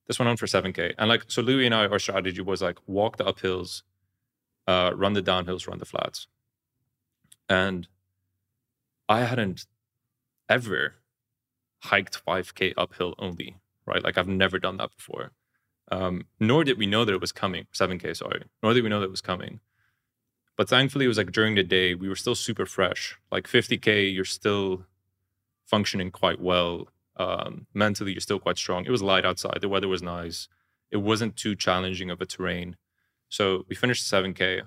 [0.07, 2.79] This went on for 7k and like so louis and i our strategy was like
[2.87, 3.83] walk the uphills
[4.67, 6.27] uh run the downhills run the flats.
[7.49, 7.89] And
[9.09, 9.67] i hadn't
[10.49, 10.95] ever
[11.85, 13.57] hiked 5k uphill only
[13.87, 14.03] right?
[14.05, 15.33] Like i've never done that before.
[15.93, 18.45] Um, nor did we know that it was coming 7k sorry.
[18.63, 19.61] Nor did we know that it was coming
[20.61, 23.19] but thankfully it was like during the day we were still super fresh.
[23.33, 24.85] Like 50k you're still
[25.65, 26.89] functioning quite well.
[27.17, 28.85] Um, mentally you're still quite strong.
[28.85, 29.63] It was light outside.
[29.63, 30.49] The weather was nice.
[30.91, 32.77] It wasn't too challenging of a terrain.
[33.31, 34.65] So we finished 7k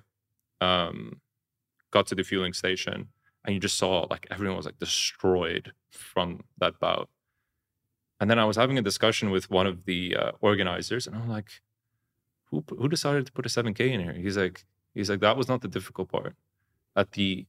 [0.61, 1.21] um,
[1.91, 3.09] got to the fueling station
[3.45, 7.07] and you just saw like everyone was like destroyed from that bout.
[8.19, 11.29] And then I was having a discussion with one of the uh, organizers, and I'm
[11.29, 11.61] like,
[12.45, 14.63] "Who who decided to put a 7K in here?" He's like,
[14.93, 16.35] "He's like that was not the difficult part.
[16.95, 17.45] At the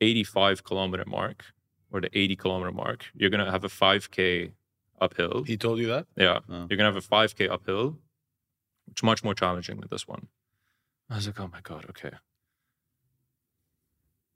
[0.00, 1.44] 85 kilometer mark
[1.90, 4.52] or the 80 kilometer mark, you're gonna have a 5K
[5.00, 5.44] uphill.
[5.44, 6.06] he told you that?
[6.16, 6.66] Yeah, Oh.
[6.68, 7.98] you're gonna have a 5K uphill
[8.86, 10.28] which is much more challenging than this one.
[11.10, 12.12] I was like, oh my God, okay.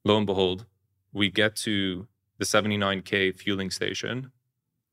[0.05, 0.67] Lo and behold,
[1.13, 2.07] we get to
[2.39, 4.33] the 79K fueling station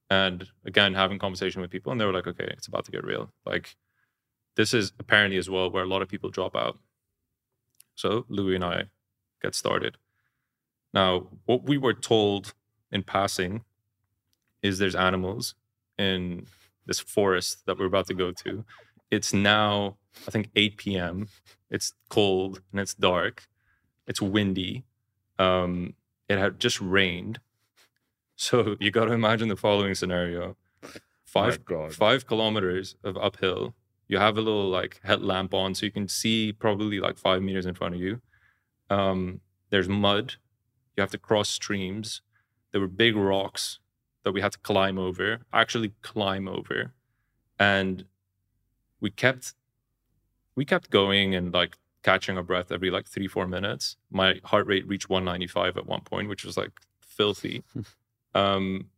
[0.09, 3.03] and again having conversation with people and they were like okay it's about to get
[3.03, 3.75] real like
[4.55, 6.79] this is apparently as well where a lot of people drop out
[7.99, 8.83] so louis and i
[9.41, 9.97] get started.
[10.93, 12.53] Now what we were told
[12.91, 13.63] in passing
[14.61, 15.55] is there's animals
[15.97, 16.45] in
[16.85, 18.65] this forest that we're about to go to.
[19.11, 19.97] It's now
[20.27, 21.27] i think 8 p.m
[21.69, 23.47] it's cold and it's dark.
[24.07, 24.83] It's windy.
[25.37, 25.93] Um,
[26.27, 27.39] it had just rained.
[28.35, 30.57] So you got to imagine the following scenario:
[31.25, 31.59] five
[31.91, 33.75] five kilometers of uphill.
[34.09, 37.65] You have a little like headlamp on, so you can see probably like five meters
[37.65, 38.21] in front of you.
[38.89, 39.39] Um,
[39.69, 40.35] there's mud.
[40.97, 42.21] You have to cross streams.
[42.71, 43.79] There were big rocks
[44.23, 45.41] that we had to climb over.
[45.53, 46.93] Actually, climb over,
[47.59, 48.05] and
[48.99, 49.53] we kept
[50.55, 53.95] we kept going and like catching our breath every like three four minutes.
[54.09, 57.63] My heart rate reached 195 at one point, which was like filthy.
[58.35, 58.89] Um,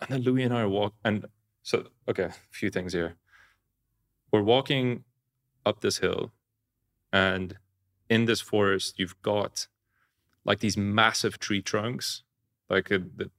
[0.00, 1.26] and then Louis and I are walk and
[1.62, 3.14] so okay, a few things here.
[4.30, 5.04] We're walking
[5.64, 6.32] up this hill,
[7.12, 7.56] and
[8.08, 9.66] in this forest, you've got
[10.44, 12.22] like these massive tree trunks,
[12.68, 13.30] like a the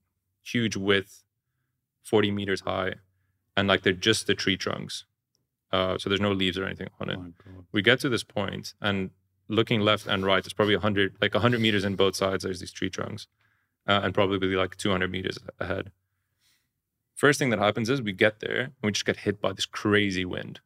[0.43, 1.23] huge width,
[2.03, 2.95] 40 meters high,
[3.55, 5.05] and like they're just the tree trunks.
[5.71, 7.19] Uh, so there's no leaves or anything on it.
[7.19, 9.11] Oh we get to this point, and
[9.49, 12.43] looking left and right, it's probably 100, like 100 meters in both sides.
[12.43, 13.27] There's these tree trunks
[13.87, 15.91] uh, and probably like 200 meters ahead.
[17.15, 19.65] First thing that happens is we get there and we just get hit by this
[19.65, 20.61] crazy wind,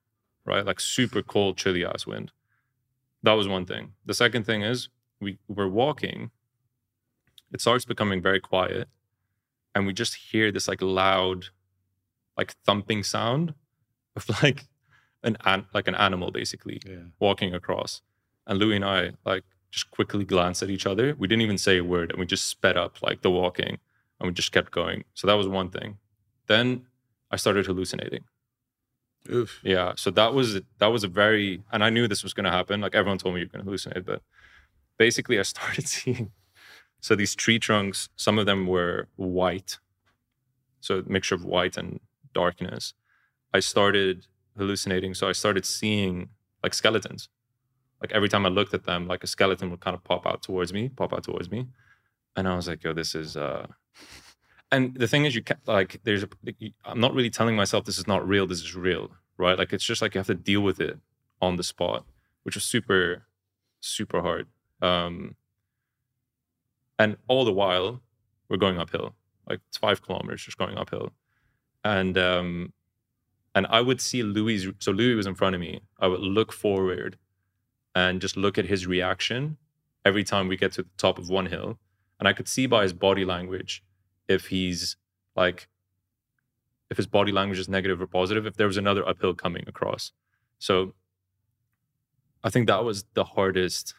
[0.46, 0.66] right?
[0.66, 2.32] Like super cold, chilly ass wind.
[3.24, 3.94] That was one thing.
[4.06, 4.90] The second thing is
[5.20, 6.32] we we're walking.
[7.52, 8.88] It starts becoming very quiet,
[9.76, 11.46] and we just hear this like loud,
[12.38, 13.54] like thumping sound
[14.16, 14.66] of like
[15.24, 17.08] an, an like an animal basically yeah.
[17.20, 18.02] walking across.
[18.46, 21.16] And Louis and I like just quickly glanced at each other.
[21.18, 23.80] We didn't even say a word and we just sped up like the walking
[24.20, 25.04] and we just kept going.
[25.14, 25.98] So that was one thing.
[26.48, 26.86] Then
[27.32, 28.26] I started hallucinating.
[29.32, 29.60] Oof.
[29.64, 29.94] Yeah.
[29.96, 32.82] So that was that was a very and I knew this was gonna happen.
[32.82, 34.22] Like everyone told me you're gonna hallucinate, but
[34.98, 36.32] basically I started seeing
[37.00, 39.80] so these tree trunks, some of them were white.
[40.82, 42.00] So a mixture of white and
[42.34, 42.94] darkness.
[43.54, 45.14] I started hallucinating.
[45.14, 46.30] So I started seeing
[46.64, 47.30] like skeletons
[48.02, 50.44] like every time I looked at them, like a skeleton would kind of pop out
[50.44, 51.68] towards me, pop out towards me,
[52.36, 53.68] and I was like, "Yo, this is." uh
[54.74, 56.02] And the thing is, you can't like.
[56.04, 56.24] There's.
[56.24, 56.30] A,
[56.86, 58.48] I'm not really telling myself this is not real.
[58.48, 59.58] This is real, right?
[59.58, 60.98] Like it's just like you have to deal with it
[61.42, 62.06] on the spot,
[62.44, 63.28] which was super,
[63.82, 64.48] super hard.
[64.82, 65.36] Um
[67.00, 68.02] And all the while,
[68.50, 69.16] we're going uphill.
[69.50, 71.12] Like it's five kilometers just going uphill,
[71.84, 72.74] and um
[73.56, 74.68] and I would see Louis.
[74.80, 75.82] So Louis was in front of me.
[76.00, 77.18] I would look forward
[77.96, 79.58] and just look at his reaction
[80.06, 81.78] every time we get to the top of one hill.
[82.20, 83.84] And I could see by his body language
[84.28, 84.98] if he's
[85.36, 85.68] like,
[86.90, 90.12] if his body language is negative or positive, if there was another uphill coming across.
[90.60, 90.94] So
[92.44, 93.96] I think that was the hardest.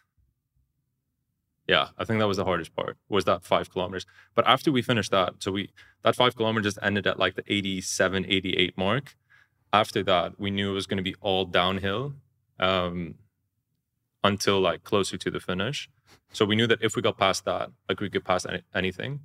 [1.66, 4.04] Yeah, I think that was the hardest part was that five kilometers.
[4.34, 5.70] But after we finished that, so we,
[6.02, 9.16] that five kilometers ended at like the 87, 88 mark.
[9.72, 12.14] After that, we knew it was going to be all downhill.
[12.60, 13.16] Um,
[14.24, 15.88] until like closer to the finish.
[16.32, 19.20] So we knew that if we got past that, like we could pass any, anything.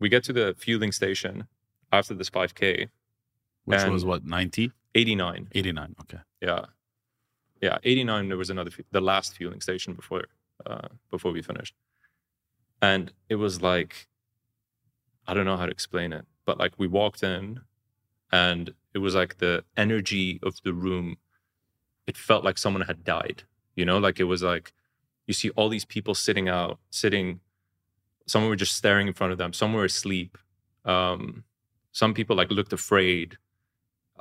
[0.00, 1.46] We get to the fueling station
[1.92, 2.88] after this 5K.
[3.64, 4.72] Which was what, 90?
[4.94, 5.48] 89.
[5.52, 6.18] 89, okay.
[6.40, 6.66] Yeah.
[7.62, 10.24] Yeah, 89 there was another the last fueling station before
[10.66, 11.74] uh before we finished.
[12.82, 14.08] And it was like
[15.26, 17.60] I don't know how to explain it, but like we walked in
[18.34, 21.16] and it was like the energy of the room
[22.06, 23.44] it felt like someone had died
[23.76, 24.72] you know like it was like
[25.26, 27.40] you see all these people sitting out sitting
[28.26, 30.38] some were just staring in front of them some were asleep
[30.84, 31.44] um,
[31.92, 33.38] some people like looked afraid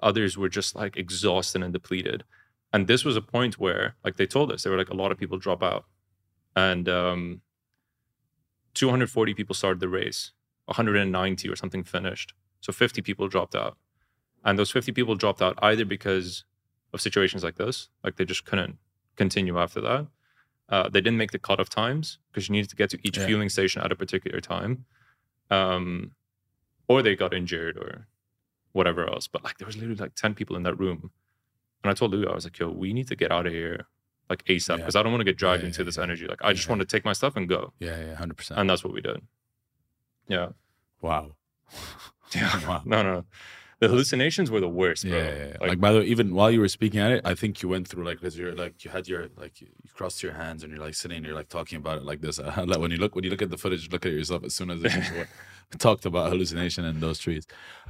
[0.03, 2.23] others were just like exhausted and depleted.
[2.71, 5.11] And this was a point where like they told us there were like a lot
[5.11, 5.85] of people drop out.
[6.55, 7.41] And um,
[8.75, 10.31] 240 people started the race
[10.65, 12.33] 190 or something finished.
[12.61, 13.77] So 50 people dropped out.
[14.43, 16.43] And those 50 people dropped out either because
[16.93, 18.77] of situations like this like they just couldn't
[19.15, 20.07] continue after that.
[20.73, 23.27] Uh, they didn't make the cutoff times because you needed to get to each yeah.
[23.27, 24.85] fueling station at a particular time.
[25.51, 26.13] Um,
[26.87, 28.07] or they got injured or
[28.71, 29.27] whatever else.
[29.27, 31.11] But like there was literally like 10 people in that room.
[31.83, 33.85] And I told Lou, I was like, yo, we need to get out of here
[34.31, 35.01] like ASAP because yeah.
[35.01, 36.25] I don't want to get dragged yeah, into this energy.
[36.25, 37.71] Like I just want to take my stuff and go.
[37.77, 38.57] Yeah, yeah, 100%.
[38.57, 39.21] And that's what we did.
[40.27, 40.49] Yeah.
[41.01, 41.35] Wow.
[42.33, 42.59] yeah.
[42.67, 42.81] Wow.
[42.83, 43.25] No, no, no.
[43.83, 45.17] The hallucinations were the worst, bro.
[45.17, 45.57] Yeah, yeah, yeah.
[45.59, 47.67] Like, Like, by the way, even while you were speaking at it, I think you
[47.67, 50.71] went through like because you're like you had your like you crossed your hands and
[50.71, 52.39] you're like sitting, and you're like talking about it like this.
[52.71, 54.69] like when you look when you look at the footage, look at yourself as soon
[54.71, 55.27] as it
[55.79, 57.45] talked about hallucination and those trees.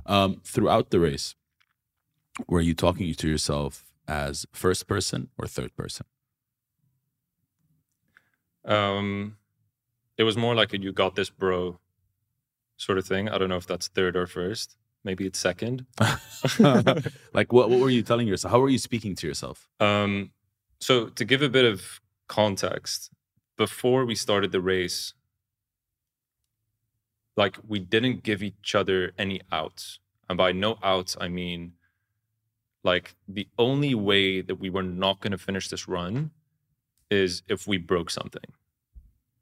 [0.08, 1.36] Um, throughout the race,
[2.48, 6.08] were you talking to yourself as first person or third person?
[8.66, 9.38] um,
[10.18, 11.80] it was more like a "you got this, bro"
[12.78, 13.30] sort of thing.
[13.30, 14.76] I don't know if that's third or first.
[15.04, 15.86] Maybe it's second.
[17.34, 18.52] like what what were you telling yourself?
[18.52, 19.68] How were you speaking to yourself?
[19.80, 20.32] Um,
[20.80, 23.12] so to give a bit of context,
[23.58, 25.14] before we started the race,
[27.36, 30.00] like we didn't give each other any outs.
[30.30, 31.74] And by no outs, I mean
[32.84, 36.32] like the only way that we were not going to finish this run
[37.10, 38.44] is if we broke something,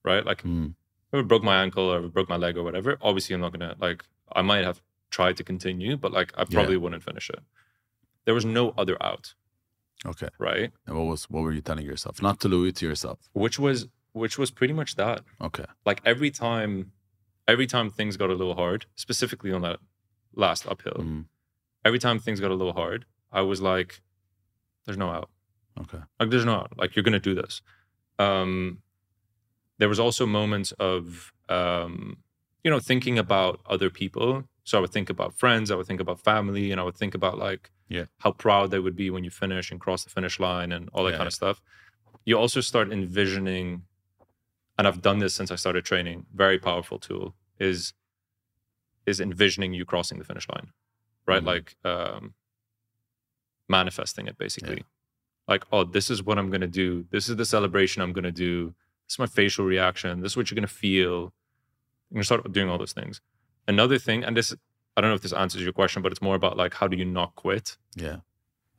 [0.04, 0.26] right?
[0.26, 0.76] Like Mm,
[1.12, 3.76] if I broke my ankle or broke my leg or whatever, obviously I'm not gonna
[3.80, 4.04] like
[4.34, 4.82] I might have
[5.12, 6.46] tried to continue, but like I Yeah.
[6.56, 7.42] probably wouldn't finish it.
[8.26, 9.34] There was no other out,
[10.06, 10.30] okay.
[10.40, 10.72] right?
[10.88, 12.22] And what was what were you telling yourself?
[12.22, 13.20] Not to Louis, to yourself.
[13.34, 15.22] Which was which was pretty much that.
[15.42, 15.66] Okay.
[15.86, 16.92] Like every time
[17.48, 19.80] every time things got a little hard, specifically on that
[20.36, 21.26] last uphill, Mm,
[21.84, 24.02] every time things got a little hard, I was like,
[24.86, 25.30] there's no out.
[25.84, 26.02] okay.
[26.20, 26.72] Like there's no out.
[26.78, 27.62] Like you're gonna do this.
[28.20, 28.82] Um
[29.80, 32.18] there was also moments of um,
[32.64, 34.44] you know, thinking about other people.
[34.64, 37.16] So I would think about friends, I would think about family, and I would think
[37.16, 38.06] about like Yeah.
[38.20, 41.04] how proud they would be when you finish and cross the finish line and all
[41.06, 41.62] that Yeah, kind of stuff.
[42.26, 43.84] You also start envisioning,
[44.78, 47.94] and I've done this since I started training, very powerful tool is
[49.08, 50.72] is envisioning you crossing the finish line.
[51.26, 51.42] Right?
[51.42, 51.46] Mhm.
[51.48, 52.36] Like um
[53.68, 54.84] manifesting it basically.
[55.48, 57.06] Like, oh, this is what I'm gonna do.
[57.10, 58.76] This is the celebration I'm gonna do.
[59.08, 60.22] This is my facial reaction.
[60.22, 61.34] This is what you're gonna feel.
[62.10, 63.22] You're gonna start doing all those things.
[63.68, 64.54] Another thing, and this
[64.98, 66.98] I don't know if this answers your question, but it's more about like how do
[66.98, 67.78] you not quit?
[67.96, 68.18] Yeah.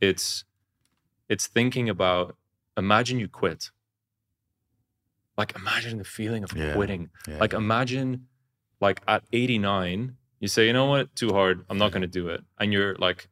[0.01, 0.45] It's
[1.29, 2.37] it's thinking about
[2.77, 3.71] imagine you quit.
[5.37, 6.75] Like imagine the feeling of Yeah.
[6.75, 7.11] quitting.
[7.27, 7.39] Yeah.
[7.39, 8.27] Like imagine
[8.81, 11.65] like at 89, you say, you know what, too hard.
[11.71, 12.43] I'm not gonna do it.
[12.59, 13.29] And you're like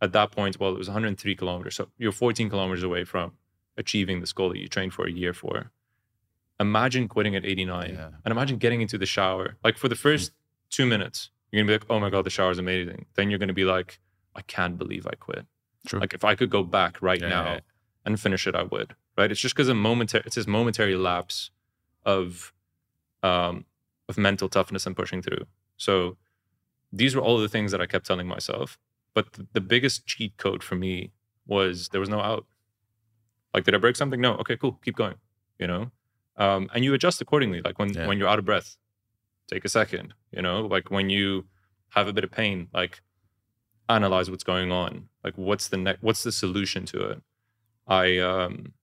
[0.00, 1.76] at that point, well, it was 103 kilometers.
[1.76, 3.32] So you're 14 kilometers away from
[3.76, 5.70] achieving this goal that you trained for a year for.
[6.60, 8.10] Imagine quitting at 89 Yeah.
[8.24, 9.56] and imagine getting into the shower.
[9.62, 10.32] Like for the first
[10.70, 13.06] two minutes, you're gonna be like, oh my God, the shower's amazing.
[13.14, 14.00] Then you're gonna be like,
[14.34, 15.46] I can't believe I quit.
[15.86, 16.00] True.
[16.00, 17.60] Like if I could go back right Yeah, now yeah, yeah.
[18.04, 18.94] and finish it, I would.
[19.16, 19.30] Right?
[19.30, 21.50] It's just because a momentary it's this momentary lapse
[22.04, 22.52] of
[23.22, 23.64] um
[24.08, 25.44] of mental toughness and pushing through.
[25.76, 26.16] So
[26.92, 28.78] these were all the things that I kept telling myself.
[29.14, 31.12] But th- the biggest cheat code for me
[31.46, 32.46] was there was no out.
[33.54, 34.20] Like, did I break something?
[34.20, 34.34] No.
[34.36, 34.78] Okay, cool.
[34.84, 35.16] Keep going.
[35.58, 35.90] You know?
[36.36, 37.60] Um, and you adjust accordingly.
[37.62, 38.76] Like when when you're out of breath,
[39.48, 40.14] take a second.
[40.30, 41.46] You know, like when you
[41.90, 43.00] have a bit of pain, like
[43.88, 45.08] analyze what's going on.
[45.24, 47.22] Like what's the next what's the solution to it?
[47.86, 48.74] I um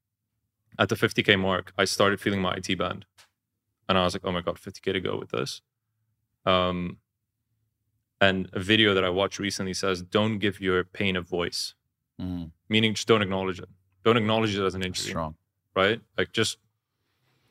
[0.77, 3.05] at the 50k mark, I started feeling my IT band.
[3.87, 5.61] And I was like, oh my God, 50k to go with this.
[6.45, 6.97] Um
[8.21, 11.73] and a video that I watched recently says, don't give your pain a voice.
[12.19, 13.69] Mm, Meaning just don't acknowledge it.
[14.03, 15.35] Don't acknowledge it as an injury strong.
[15.75, 15.99] right?
[16.17, 16.57] Like just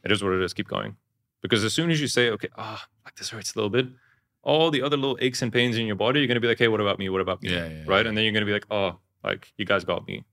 [0.04, 0.52] it is what it is.
[0.54, 0.96] Keep going.
[1.44, 3.86] Because as soon as you say, okay, ah, like this hurts a little bit,
[4.42, 6.68] all the other little aches and pains in your body, you're gonna be like, hey,
[6.68, 7.10] what about me?
[7.10, 7.50] What about me?
[7.50, 8.04] Yeah, yeah, right?
[8.04, 8.08] yeah.
[8.08, 10.24] And then you're gonna be like, oh, like you guys got me,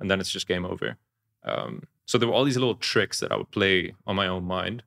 [0.00, 0.96] and then it's just game over.
[1.44, 4.44] Um, so there were all these little tricks that I would play on my own
[4.44, 4.84] mind,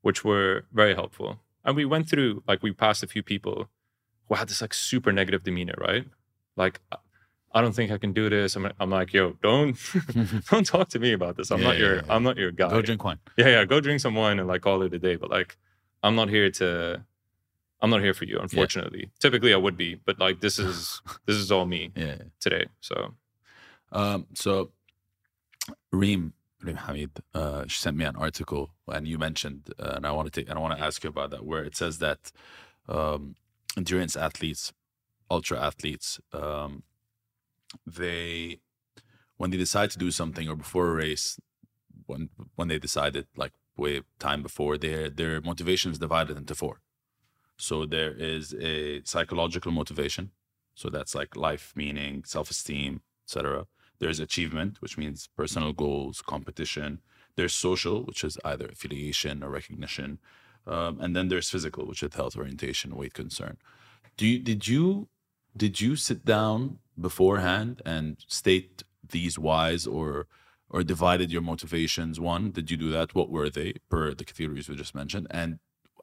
[0.00, 1.40] which were very helpful.
[1.62, 3.68] And we went through, like, we passed a few people
[4.28, 6.06] who had this like super negative demeanor, right?
[6.56, 6.80] Like,
[7.52, 8.56] I- don't think I can do this.
[8.56, 9.76] I'm, I'm like, yo, don't
[10.50, 11.50] don't talk to me about this.
[11.50, 12.02] I'm Yeah, not your yeah.
[12.08, 12.70] I'm not your guy.
[12.70, 13.18] Go drink wine.
[13.36, 13.64] Yeah, yeah.
[13.64, 15.16] Go drink some wine and like call it a day.
[15.16, 15.56] But like,
[16.02, 17.04] I'm not here to.
[17.80, 19.10] I'm not here for you, unfortunately.
[19.20, 21.92] Typically, I would be, but like, this is this is all me
[22.40, 22.66] today.
[22.80, 23.14] So
[23.92, 24.72] Um, so
[25.92, 26.32] Reem,
[26.62, 30.26] Reem Hamid, uh, she sent me an article and you mentioned, uh, and I want
[30.32, 32.32] to take, and I want to ask you about that, where it says that
[32.88, 33.36] um,
[33.76, 34.72] endurance athletes,
[35.30, 36.82] ultra athletes, um,
[37.86, 38.60] they,
[39.36, 41.38] when they decide to do something or before a race,
[42.06, 46.80] when when they decided like way time before, their their motivation is divided into four.
[47.56, 50.30] So there is a psychological motivation,
[50.74, 53.66] so that's like life meaning, self esteem, etc.
[53.98, 57.00] There's achievement, which means personal goals, competition.
[57.36, 60.18] There's social, which is either affiliation or recognition,
[60.66, 63.56] um, and then there's physical, which is health orientation, weight concern.
[64.16, 65.08] Do you did you
[65.56, 70.26] did you sit down beforehand and state these whys or
[70.70, 72.20] or divided your motivations?
[72.20, 73.14] One, did you do that?
[73.14, 75.26] What were they per the categories we just mentioned?
[75.30, 75.58] And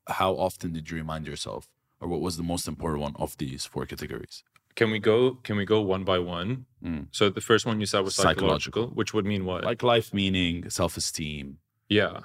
[0.08, 1.68] how often did you remind yourself,
[2.00, 4.44] or what was the most important one of these four categories?
[4.76, 5.36] Can we go?
[5.44, 6.66] Can we go one by one?
[6.84, 7.08] Mm.
[7.12, 8.88] So the first one you said was psychological, Psychological.
[8.96, 9.64] which would mean what?
[9.64, 11.60] Like life meaning, self esteem.
[11.88, 12.22] Yeah.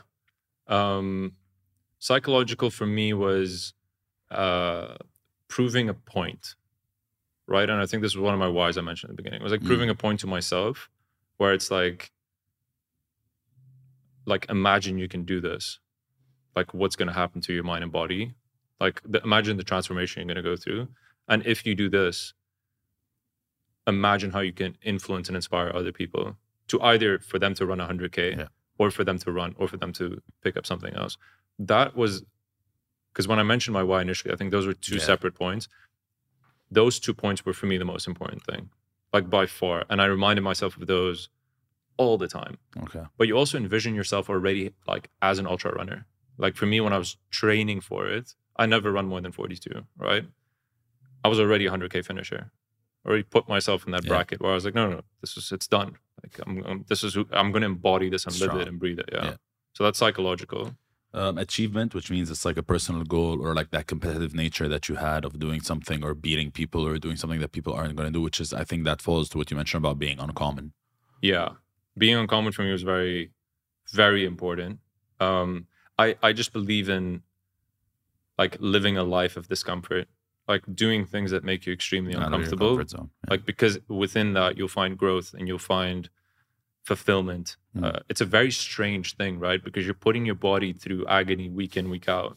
[0.66, 1.32] Um,
[1.98, 3.74] psychological for me was
[4.30, 4.94] uh,
[5.48, 6.54] proving a point,
[7.50, 7.68] right?
[7.68, 9.40] And I think this was one of my whys I mentioned at the beginning.
[9.40, 9.66] It was like Mm.
[9.66, 10.88] proving a point to myself,
[11.36, 12.12] where it's like,
[14.24, 15.80] like imagine you can do this,
[16.56, 18.32] like what's going to happen to your mind and body,
[18.80, 20.88] like the, imagine the transformation you're going to go through,
[21.28, 22.32] and if you do this,
[23.86, 26.36] imagine how you can influence and inspire other people
[26.68, 28.48] to either for them to run 100k Yeah.
[28.78, 31.16] or for them to run or for them to pick up something else
[31.58, 32.22] that was
[33.12, 35.00] because when i mentioned my why initially i think those were two Yeah.
[35.00, 35.66] separate points
[36.70, 38.70] those two points were for me the most important thing
[39.12, 41.28] like by far and i reminded myself of those
[41.96, 43.02] all the time Okay.
[43.18, 46.06] but you also envision yourself already like as an ultra runner
[46.38, 49.84] like for me when i was training for it i never run more than 42
[49.98, 50.24] right
[51.24, 52.50] i was already a 100k finisher
[53.06, 54.10] already put myself in that Yeah.
[54.10, 56.84] bracket where i was like no no, no this is it's done like i'm, I'm
[56.88, 59.24] this is who i'm going to embody this and live it and breathe it yeah.
[59.24, 59.34] Yeah.
[59.74, 60.74] so that's psychological
[61.12, 64.88] Um, achievement, which means it's like a personal goal or like that competitive nature that
[64.88, 68.06] you had of doing something or beating people or doing something that people aren't going
[68.06, 70.72] to do, which is, I think that falls to what you mentioned about being uncommon.
[71.20, 71.48] yeah
[71.98, 73.32] being uncommon for me was very
[74.02, 74.78] very important
[75.18, 75.66] um
[75.98, 77.22] i i just believe in
[78.38, 80.06] like living a life of discomfort
[80.48, 83.10] like doing things that make you extremely Out uncomfortable zone.
[83.24, 83.30] Yeah.
[83.32, 86.08] like because within that you'll find growth and you'll find
[86.82, 87.84] fulfillment Mm.
[87.84, 89.62] uh, it's a very strange thing right?
[89.62, 92.36] Because you're putting your body through agony week in week out.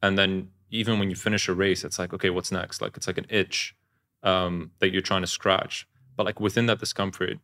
[0.00, 2.80] And then even when you finish a race it's like okay what's next?
[2.80, 3.76] Like it's like an itch
[4.22, 5.86] um, that you're trying to scratch.
[6.16, 7.38] But like within that discomfort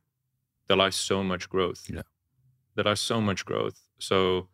[0.66, 1.82] there lies so much growth.
[1.92, 2.02] Yeah.
[2.74, 3.78] there lies so much growth.
[3.98, 4.48] So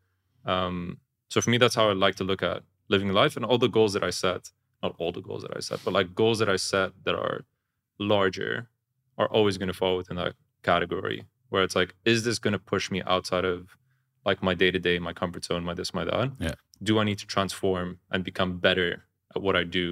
[0.45, 0.99] um
[1.31, 3.69] so for me that's how i like to look at living life and all the
[3.69, 4.51] goals that i set.
[4.83, 7.45] Not all the goals that i set but like goals that i set that are
[8.01, 8.69] larger
[9.19, 10.35] are always going to fall within that
[10.65, 11.19] category
[11.53, 13.59] where it's like is this going to push me outside of
[14.29, 16.55] like my day to day my comfort zone my this my that Yeah.
[16.89, 18.91] do i need to transform and become better
[19.35, 19.87] at what i do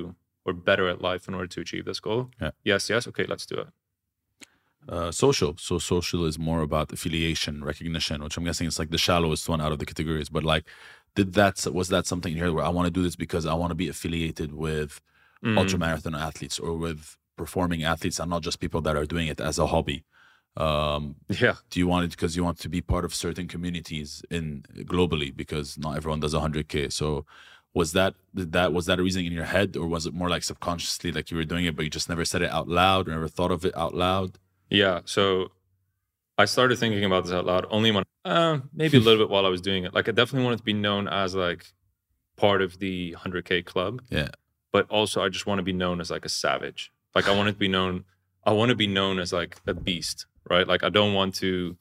[0.46, 2.52] or better at life in order to achieve this goal Yeah.
[2.70, 3.68] yes yes okay let's do it
[4.88, 5.52] Uh, social.
[5.66, 9.60] So social is more about affiliation, recognition, which I'm guessing is like the shallowest one
[9.64, 10.28] out of the categories.
[10.36, 10.64] But like,
[11.18, 13.70] did that was that something here where I want to do this because I want
[13.74, 14.92] to be affiliated with
[15.44, 15.56] Mm.
[15.60, 17.00] ultra marathon athletes or with
[17.42, 19.98] performing athletes and not just people that are doing it as a hobby?
[20.56, 24.22] Um, yeah do you want it because you want to be part of certain communities
[24.30, 27.24] in globally because not everyone does 100k so
[27.72, 30.42] was that that was that a reason in your head or was it more like
[30.42, 33.12] subconsciously like you were doing it but you just never said it out loud or
[33.12, 34.38] never thought of it out loud
[34.70, 35.00] Yeah.
[35.04, 35.52] So
[36.38, 39.44] I started thinking about this out loud only when, uh, maybe a little bit while
[39.44, 39.92] I was doing it.
[39.92, 41.66] Like, I definitely wanted to be known as like
[42.36, 44.00] part of the 100K club.
[44.08, 44.28] Yeah.
[44.72, 46.92] But also, I just want to be known as like a savage.
[47.14, 48.04] Like, I wanted to be known,
[48.44, 50.66] I want to be known as like a beast, right?
[50.66, 51.76] Like, I don't want to,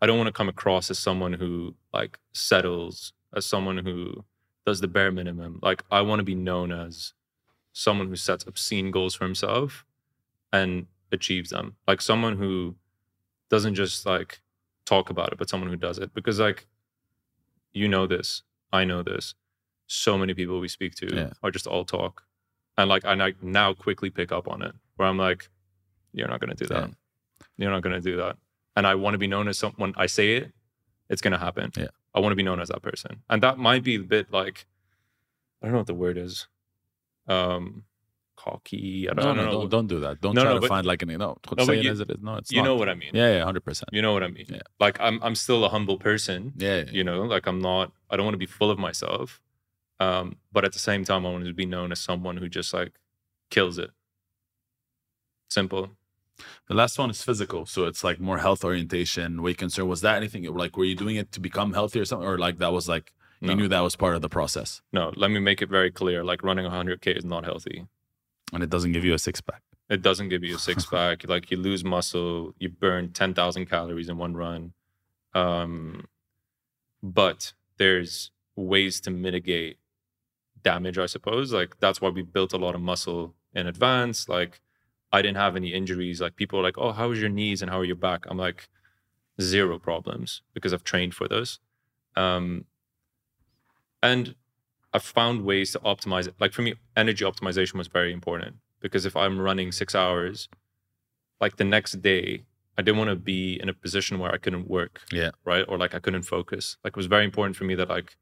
[0.00, 4.24] I don't want to come across as someone who like settles, as someone who
[4.66, 5.58] does the bare minimum.
[5.62, 7.14] Like, I want to be known as
[7.72, 9.84] someone who sets obscene goals for himself
[10.52, 12.74] and achieves them like someone who
[13.50, 14.40] doesn't just like
[14.84, 16.66] talk about it but someone who does it because like
[17.72, 19.34] you know this i know this
[19.86, 21.30] so many people we speak to Yeah.
[21.42, 22.24] are just all talk
[22.76, 25.48] and like i now quickly pick up on it where i'm like
[26.12, 26.94] you're not going to do that Yeah.
[27.58, 28.36] You're not going to do that
[28.76, 30.52] and i want to be known as someone i say it
[31.08, 31.88] it's going to happen Yeah.
[32.14, 34.66] i want to be known as that person and that might be a bit like
[35.62, 36.46] i don't know what the word is
[37.28, 37.84] um
[38.36, 40.50] cocky i don't, no, I no, don't know don't, don't do that don't No, try
[40.50, 42.16] no, to but- find like an no, No, say but it you- as it is
[42.22, 42.64] no it's you not.
[42.64, 43.10] know what I mean.
[43.12, 44.46] yeah yeah 100% You know what I mean.
[44.48, 44.62] Yeah.
[44.80, 46.52] Like I'm I'm still a humble person.
[46.56, 47.92] yeah, yeah, You know, like I'm not.
[48.10, 49.40] I don't want to be full of myself.
[50.00, 52.74] Um, but at the same time, I want to be known as someone who just
[52.74, 52.92] like
[53.50, 53.90] kills it.
[55.48, 55.90] Simple.
[56.68, 60.16] The last one is physical so it's like more health orientation weight concern was that
[60.16, 62.88] anything like were you doing it to become healthy or something or like that was
[62.88, 63.50] like No.
[63.50, 66.22] you knew that was part of the process No, let me make it very clear.
[66.30, 67.78] Like running 100k is not healthy.
[68.52, 69.62] and it doesn't give you a six-pack
[69.96, 71.16] It doesn't give you a six pack.
[71.34, 74.72] like you lose muscle, you burn 10,000 calories in one run.
[75.34, 76.06] Um,
[77.02, 79.76] but there's ways to mitigate
[80.62, 81.52] damage, I suppose.
[81.52, 84.28] Like that's why we built a lot of muscle in advance.
[84.28, 84.60] Like
[85.12, 86.20] I didn't have any injuries.
[86.20, 88.24] Like people are like, oh, how is your knees and how are your back?
[88.28, 88.68] I'm like,
[89.40, 91.58] zero problems because I've trained for those.
[92.16, 92.64] Um,
[94.02, 94.34] and
[94.92, 96.34] I've found ways to optimize it.
[96.40, 100.48] Like for me, energy optimization was very important because if I'm running six hours,
[101.40, 102.44] like the next day,
[102.76, 105.02] I didn't want to be in a position where I couldn't work.
[105.12, 105.30] Yeah.
[105.44, 105.64] Right.
[105.68, 106.76] Or like I couldn't focus.
[106.84, 108.16] Like it was very important for me that like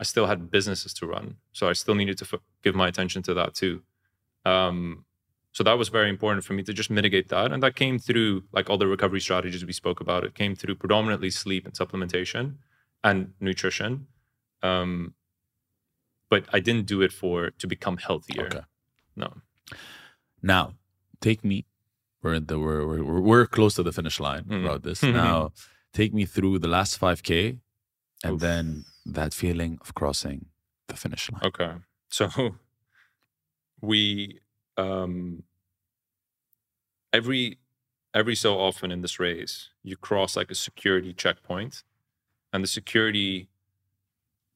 [0.00, 1.36] I still had businesses to run.
[1.52, 3.82] So I still needed to f- give my attention to that too.
[4.44, 5.04] Um,
[5.52, 7.52] So that was very important for me to just mitigate that.
[7.52, 10.24] And that came through like all the recovery strategies we spoke about.
[10.24, 12.56] It came through predominantly sleep and supplementation
[13.02, 14.06] and nutrition.
[14.62, 15.14] Um,
[16.30, 18.46] but I didn't do it for to become healthier.
[18.46, 18.60] Okay.
[19.16, 19.32] No.
[20.42, 20.74] Now,
[21.20, 21.64] take me.
[22.22, 24.64] We're in the we're we're, we're close to the finish line Mm.
[24.64, 25.02] about this.
[25.24, 25.52] now,
[25.92, 27.58] take me through the last five k,
[28.24, 28.40] and Oof.
[28.40, 30.46] then that feeling of crossing
[30.88, 31.42] the finish line.
[31.44, 31.72] Okay.
[32.10, 32.56] So
[33.80, 34.40] we
[34.78, 35.42] um
[37.12, 37.58] every
[38.14, 41.82] every so often in this race you cross like a security checkpoint
[42.52, 43.48] and the security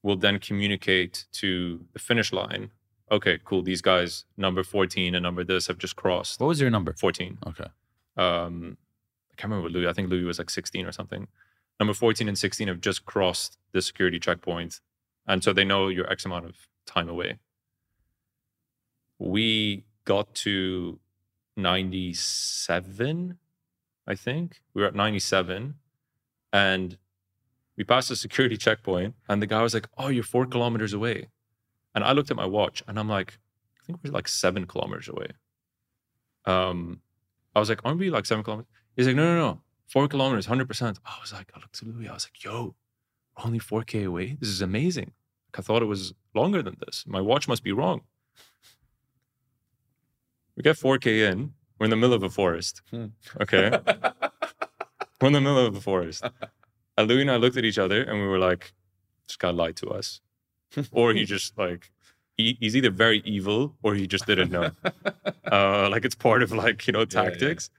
[0.02, 2.70] will then communicate to the finish line
[3.10, 6.70] okay cool these guys number 14 and number this have just crossed What was your
[6.70, 6.92] number?
[6.94, 7.66] 14 Okay.
[8.16, 8.76] um
[9.30, 11.26] i can't remember louis i think louis was like 16 or something
[11.80, 14.80] number 14 and 16 have just crossed the security checkpoint
[15.26, 16.56] and so they know you're x amount of
[16.86, 17.38] time away
[19.18, 20.98] we got to
[21.56, 23.38] 97
[24.06, 25.74] i think we were at 97
[26.52, 26.98] and
[27.76, 31.28] we passed a security checkpoint and the guy was like oh you're four kilometers away
[31.94, 33.38] and i looked at my watch and i'm like
[33.80, 35.28] i think we're like seven kilometers away
[36.46, 37.00] um
[37.54, 38.70] I was like, aren't we like seven kilometers?
[38.96, 40.98] He's like, no, no, no, four kilometers, 100%.
[41.04, 42.08] I was like, I looked to Louis.
[42.08, 42.74] I was like, yo,
[43.44, 44.36] only 4K away.
[44.40, 45.12] This is amazing.
[45.56, 47.04] I thought it was longer than this.
[47.06, 48.02] My watch must be wrong.
[50.56, 51.52] We get 4K in.
[51.78, 52.82] We're in the middle of a forest.
[52.90, 53.06] Hmm.
[53.40, 53.70] Okay.
[55.20, 56.24] we're in the middle of a forest.
[56.96, 58.72] And Louis and I looked at each other and we were like,
[59.26, 60.20] this guy lied to us.
[60.92, 61.90] or he just like,
[62.36, 64.70] he, he's either very evil or he just didn't know
[65.52, 67.22] uh, like it's part of like you know Yeah, yeah.
[67.28, 67.70] tactics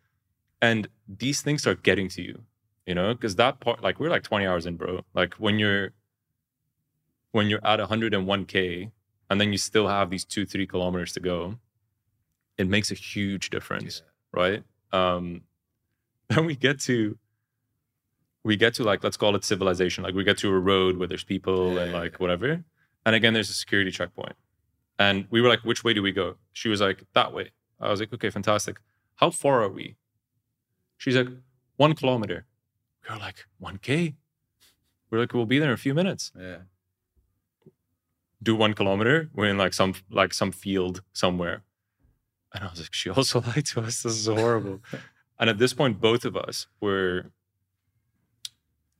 [0.61, 2.43] and these things start getting to you
[2.85, 5.89] you know because that part like we're like 20 hours in bro like when you're
[7.31, 8.91] when you're at 101k
[9.31, 11.57] and then you still have these two three kilometers to go
[12.57, 14.63] it makes a huge difference right?
[14.91, 15.41] Um
[16.29, 17.17] then we get to
[18.43, 20.03] we get to like let's call it civilization.
[20.03, 21.99] Like we get to a road where there's people and Yeah.
[21.99, 22.63] like whatever.
[23.05, 24.35] And again there's a security checkpoint.
[24.99, 26.35] And we were like which way do we go?
[26.53, 27.51] She was like that way.
[27.79, 28.77] I was like okay fantastic.
[29.15, 29.95] How far are we?
[30.97, 31.27] She's like
[31.77, 32.45] one kilometer.
[33.03, 34.15] We are like 1k
[35.09, 36.31] we're like we'll be there in a few minutes.
[36.39, 36.57] Yeah.
[38.41, 39.29] do one kilometer?
[39.33, 41.63] We're in like some like some field somewhere
[42.55, 44.03] and i was like she also lied to us.
[44.03, 44.81] This is horrible.
[45.39, 47.31] And at this point both of us were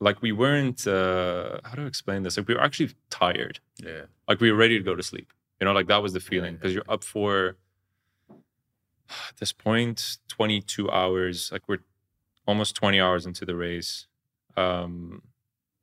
[0.00, 2.36] like we weren't uh how do i explain this?
[2.36, 3.60] Like we were actually tired.
[3.82, 4.02] Yeah.
[4.28, 5.32] like we were ready to go to sleep.
[5.60, 7.56] You know like that was the feeling because you're up for
[9.28, 11.50] at this point 22 hours.
[11.52, 11.78] Like we're
[12.46, 14.06] almost 20 hours into the race.
[14.56, 15.22] Um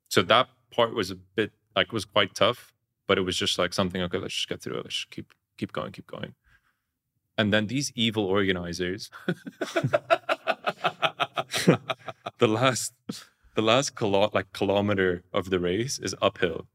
[0.09, 2.73] so that part was a bit like was quite tough
[3.07, 4.83] but it was just like something okay let's just get through it.
[4.83, 6.33] Let's just keep keep going keep going
[7.37, 9.09] and then these evil organizers
[12.37, 12.93] the last
[13.55, 16.67] the last kilo- like kilometer of the race is uphill.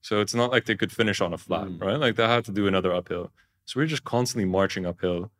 [0.00, 1.80] So it's not like they could finish on a flat Mm.
[1.82, 1.98] right?
[1.98, 3.32] Like they had to do another uphill.
[3.64, 5.30] So we're just constantly marching uphill.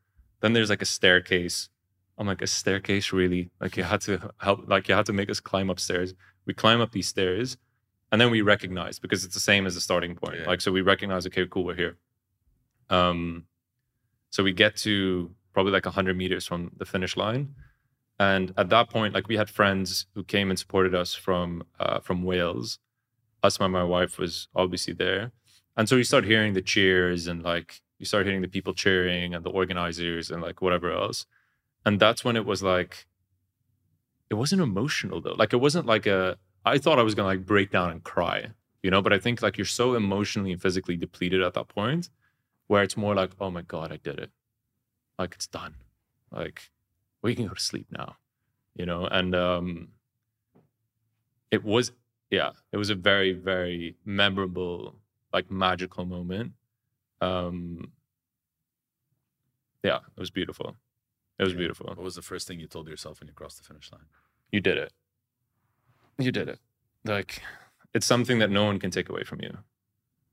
[0.40, 1.68] Then there's like a staircase.
[2.18, 3.50] I'm like a staircase really?
[3.60, 6.14] Like you had to help like you had to make us climb upstairs.
[6.46, 7.56] We climb up these stairs
[8.10, 10.38] and then we recognize because it's the same as the starting point.
[10.40, 10.46] Yeah.
[10.46, 11.96] like so we recognize okay cool we're here.
[12.90, 13.44] Um
[14.30, 17.54] so we get to probably like 100 meters from the finish line.
[18.18, 22.00] And at that point like we had friends who came and supported us from uh,
[22.00, 22.78] from wales.
[23.42, 25.32] Us and my wife was obviously there.
[25.76, 29.34] And so you start hearing the cheers and like you start hearing the people cheering
[29.34, 31.26] and the organizers and like whatever else.
[31.84, 33.06] And that's when it was like
[34.30, 35.34] it wasn't emotional though.
[35.38, 38.50] Like it wasn't like a i thought i was gonna like break down and cry
[38.82, 39.02] you know?
[39.02, 42.08] But i think like you're so emotionally and physically depleted at that point
[42.66, 44.30] where it's more like oh my god i did it.
[45.18, 45.74] Like it's done.
[46.30, 46.70] Like
[47.22, 48.16] we can go to sleep now
[48.74, 49.06] you know?
[49.06, 49.88] And um
[51.50, 51.92] it was
[52.30, 54.96] yeah it was a very very memorable
[55.32, 56.52] like magical moment.
[57.20, 57.92] Um
[59.82, 60.76] yeah it was beautiful.
[61.38, 61.58] It was Yeah.
[61.58, 61.86] beautiful.
[61.86, 64.06] What was the first thing you told yourself when you crossed the finish line?
[64.52, 64.92] you did it.
[66.18, 66.60] You did it.
[67.04, 67.42] Like
[67.94, 69.58] it's something that no one can take away from you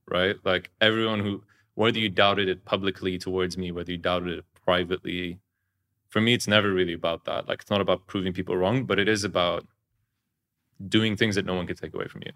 [0.05, 0.35] right?
[0.43, 1.43] Like everyone who
[1.75, 5.39] whether you doubted it publicly towards me whether you doubted it privately
[6.13, 7.47] for me it's never really about that.
[7.47, 9.65] Like it's not about proving people wrong but it is about
[10.87, 12.33] doing things that no one can take away from you.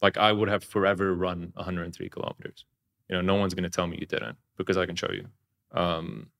[0.00, 2.64] Like i would have forever run 103 kilometers.
[3.08, 5.26] You know no one's going to tell me you didn't because i can show you.
[5.72, 6.30] Um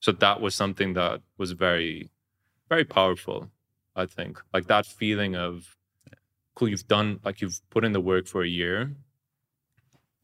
[0.00, 2.10] so that was something that was very
[2.68, 3.50] very powerful
[3.94, 4.40] i think.
[4.52, 5.76] Like that feeling of
[6.56, 8.96] cool you've done like you've put in the work for a year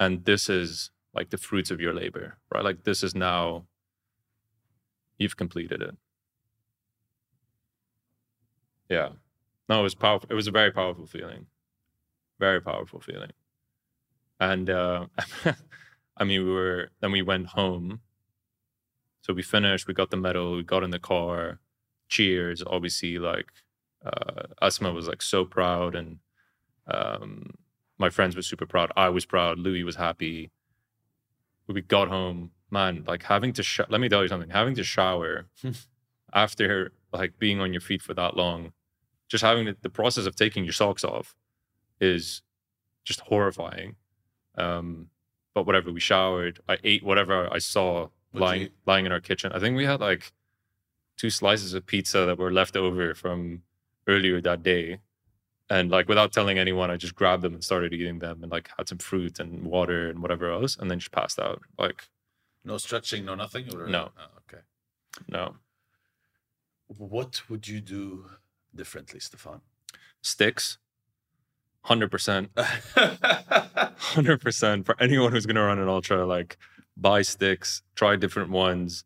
[0.01, 3.65] and this is like the fruits of your labor right like this is now
[5.23, 5.97] you've completed it.
[8.91, 9.11] Yeah.
[9.69, 10.29] No, it was powerful.
[10.31, 11.47] It was a very powerful feeling.
[12.39, 13.31] Very powerful feeling.
[14.41, 15.07] And uh,
[16.17, 18.01] I mean, we were, then we went home.
[19.23, 21.61] So we finished, we got the medal, we got in the car,
[22.09, 22.63] cheers.
[22.67, 23.47] Obviously, like,
[24.05, 26.19] uh, Asma was like so proud, and
[26.89, 27.55] um,
[27.99, 28.91] my friends were super proud.
[28.97, 29.61] I was proud.
[29.61, 30.51] Louis was happy.
[31.69, 34.85] We got home, man, like having to, sh- let me tell you something, having to
[34.85, 35.47] shower
[36.35, 38.73] after like being on your feet for that long
[39.33, 41.35] just having the, the process of taking your socks off
[42.01, 42.43] is
[43.03, 43.97] just horrifying.
[44.59, 45.09] Um,
[45.55, 46.61] but whatever, we showered.
[46.69, 49.51] I ate whatever I saw lying lying in our kitchen.
[49.53, 50.33] I think we had like
[51.17, 53.63] two slices of pizza that were left over from
[54.07, 54.99] earlier that day.
[55.71, 58.69] And like without telling anyone, I just grabbed them and started eating them and like
[58.77, 61.63] had some fruit and water and whatever else, and then just passed out.
[61.79, 62.09] Like
[62.65, 63.75] no stretching, no nothing.
[63.75, 63.87] Or...
[63.87, 64.11] No.
[64.19, 64.63] Oh, okay.
[65.29, 65.57] No.
[66.87, 68.27] What would you do
[68.75, 69.61] differently, Stefan?
[70.21, 70.79] Sticks.
[71.87, 72.49] 100%.
[72.55, 76.57] 100% for anyone who's going to run an ultra like
[76.97, 79.05] buy sticks, try different ones,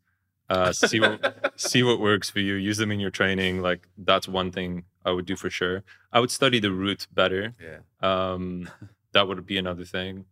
[0.49, 3.61] uh, see what see what works for you, use them in your training.
[3.61, 5.83] Like that's one thing I would do for sure.
[6.11, 7.55] I would study the route better.
[7.61, 7.79] Yeah.
[8.01, 8.69] Um,
[9.13, 10.25] that would be another thing.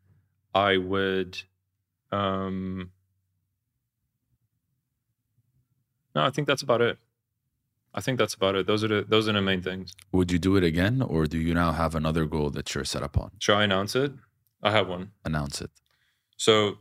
[0.54, 1.42] I would
[2.12, 2.92] um
[6.16, 6.98] No, I think that's about it.
[7.94, 8.68] I think that's about it.
[8.68, 9.94] Those are the those are the main things.
[10.12, 13.04] Would you do it again, or do you now have another goal that you're set
[13.04, 13.32] up on?
[13.40, 14.12] Should I announce it?
[14.64, 15.12] I have one.
[15.24, 15.72] Announce it.
[16.38, 16.80] So,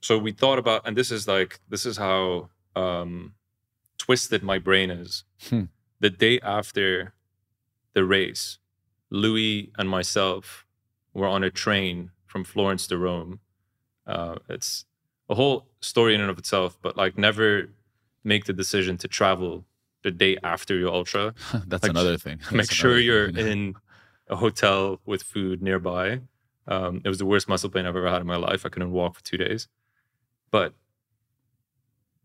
[0.00, 3.34] so we thought about, and this is like this is how um,
[3.98, 5.24] twisted my brain is.
[5.48, 5.64] Hmm.
[6.00, 7.14] The day after
[7.94, 8.58] the race,
[9.10, 10.66] Louis and myself
[11.14, 13.40] were on a train from Florence to Rome.
[14.06, 14.84] Uh, it's
[15.28, 17.68] a whole story in and of itself, but like never
[18.24, 19.64] make the decision to travel
[20.02, 21.34] the day after your ultra.
[21.66, 22.38] That's Like, another thing.
[22.50, 23.46] Make That's sure you're thing.
[23.46, 23.74] in
[24.28, 26.20] a hotel with food nearby.
[26.68, 28.64] Um, it was the worst muscle pain I've ever had in my life.
[28.64, 29.66] I couldn't walk for two days.
[30.50, 30.74] But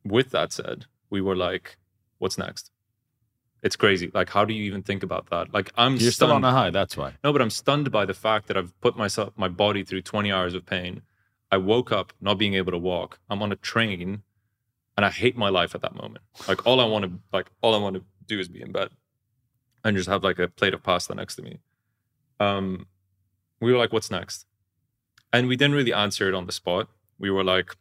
[0.04, 1.78] with that said, we were like,
[2.20, 2.72] what's next?
[3.66, 4.12] It's crazy.
[4.14, 5.52] Like, how do you even think about that?
[5.52, 6.46] Like, I'm You're still on stunned.
[6.46, 6.70] a high.
[6.70, 7.14] That's why.
[7.24, 10.32] No, but I'm stunned by the fact that I've put myself, my body through 20
[10.32, 11.02] hours of pain.
[11.52, 13.20] I woke up not being able to walk.
[13.28, 14.22] I'm on a train
[14.96, 16.24] and I hate my life at that moment.
[16.48, 18.90] Like all I want to, like all I want to do is be in bed
[19.84, 21.58] and just have like a plate of pasta next to me.
[22.40, 22.86] Um,
[23.60, 24.46] we were like, what's next?
[25.34, 26.88] And we didn't really answer it on the spot.
[27.18, 27.76] We were like,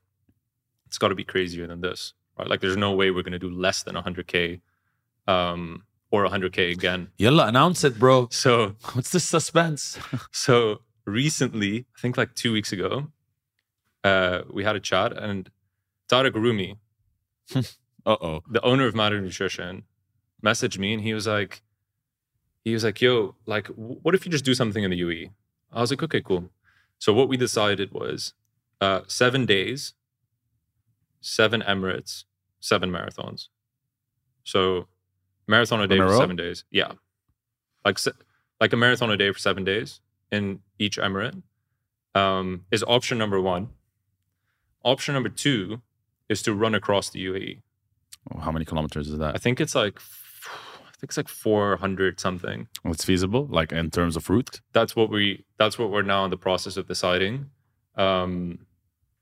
[0.87, 2.49] it's got to be crazier than this, right?
[2.49, 4.63] Like there's no way we're going to do less than 100K
[5.27, 7.09] um, or 100K again.
[7.19, 8.29] Yalla, announce it, bro.
[8.31, 9.99] So What's the suspense?
[10.33, 13.09] so recently, I think like two weeks ago,
[14.03, 15.51] uh, we had a chat and
[16.09, 16.79] Tarek Rumi,
[18.07, 18.43] Uh oh.
[18.51, 19.85] the owner of Modern Nutrition,
[20.45, 21.63] messaged me and he was like,
[22.65, 25.29] he was like, yo, like, what if you just do something in the UE?
[25.73, 26.51] I was like, okay, cool.
[26.99, 28.35] So what we decided was
[28.81, 29.95] uh, seven days,
[31.21, 32.25] seven Emirates,
[32.61, 33.49] seven marathons.
[34.45, 34.87] So
[35.47, 36.65] marathon a day for seven days.
[36.71, 36.93] Yeah.
[37.85, 37.99] Like,
[38.61, 40.01] like a marathon a day for seven days
[40.31, 41.43] in each Emirate
[42.15, 43.71] um, is option number one.
[44.85, 45.81] Option number two
[46.29, 47.61] is to run across the UAE.
[48.41, 49.35] How many kilometers is that?
[49.35, 52.69] I think it's like I think it's like 400 something.
[52.85, 54.61] It's feasible, like in terms of route.
[54.73, 57.51] That's what we that's what we're now in the process of deciding.
[57.97, 58.67] Um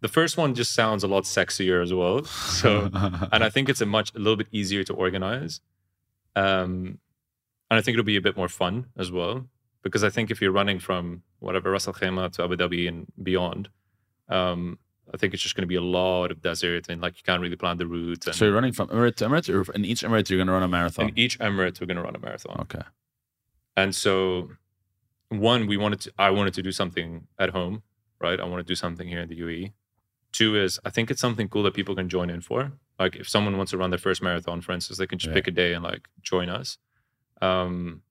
[0.01, 2.25] the first one just sounds a lot sexier as well.
[2.25, 2.91] So
[3.33, 5.61] and I think it's a much a little bit easier to organize.
[6.37, 6.99] Um
[7.71, 9.47] and I think it'll be a bit more fun as well
[9.83, 13.07] because I think if you're running from whatever Ras Al Khaimah to Abu Dhabi and
[13.23, 13.69] beyond
[14.29, 14.79] um
[15.13, 17.43] I think it's just going to be a lot of desert and like you can't
[17.43, 20.03] really plan the route and so you're running from Emirate to Emirate, or in each
[20.03, 21.09] Emirate you're going to run a marathon.
[21.09, 22.61] in each Emirate we're going to run a marathon.
[22.61, 22.83] okay.
[23.77, 24.51] And so,
[25.31, 27.83] one, we wanted to, I wanted to do something at home,
[28.21, 28.39] right?
[28.39, 29.73] I want to do something here in the UAE.
[30.31, 32.73] Two is, I think it's something cool that people can join in for.
[32.99, 35.35] Like, if someone wants to run their first marathon, for instance, they can just Yeah.
[35.35, 36.79] pick a day and like join us.
[37.41, 38.03] Um,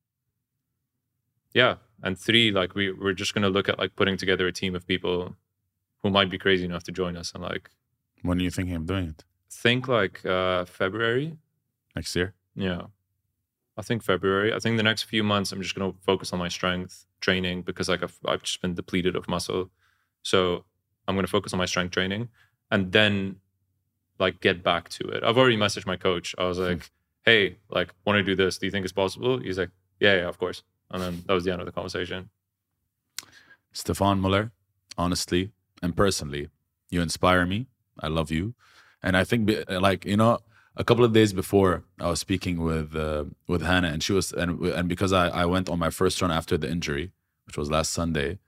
[1.54, 1.76] yeah.
[2.04, 4.76] And three, like, we, we're just going to look at like putting together a team
[4.76, 5.36] of people
[6.02, 7.70] who might be crazy enough to join us and like
[8.24, 9.24] When are you thinking of doing it?
[9.50, 11.38] think like uh, February.
[11.96, 12.34] Next year?
[12.56, 12.84] Yeah.
[13.78, 14.54] I think February.
[14.54, 17.62] I think the next few months I'm just going to focus on my strength training
[17.64, 19.70] because like I've, I've just been depleted of muscle.
[20.24, 20.66] So
[21.08, 22.30] I'm going to focus on my strength training
[22.72, 23.36] and then
[24.22, 25.24] like get back to it.
[25.24, 26.34] I've already messaged my coach.
[26.38, 26.90] I was like,
[27.26, 28.58] "Hey, like want to do this?
[28.58, 31.44] Do you think it's possible?" He's like, "Yeah, yeah, of course." And then that was
[31.44, 32.30] the end of the conversation.
[33.74, 34.52] Stefan Muller,
[34.98, 36.50] honestly and personally,
[36.90, 37.68] you inspire me.
[38.00, 38.54] I love you.
[39.04, 40.40] And I think, like, you know,
[40.78, 44.32] a couple of days before I was speaking with uh, with Hannah, and she was
[44.32, 47.12] and and because I I went on my first run after the injury,
[47.46, 48.40] which was last Sunday,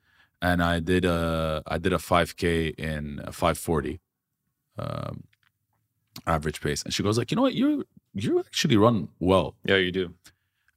[0.42, 4.00] and I did a I did a 5K in 540
[4.78, 5.24] um,
[6.28, 9.78] average pace, and she goes like, you know what, you you actually run well, Yeah,
[9.78, 10.14] you do.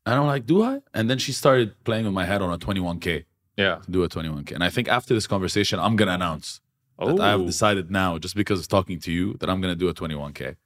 [0.07, 0.81] and I'm like, do I?
[0.95, 3.25] And then she started playing with my head on a 21K
[3.57, 3.77] Yeah.
[3.85, 6.61] to do a 21K, and I think after this conversation, I'm gonna announce
[6.99, 7.47] that I have Oh.
[7.47, 10.57] decided now, just because of talking to you, that I'm gonna do a 21K.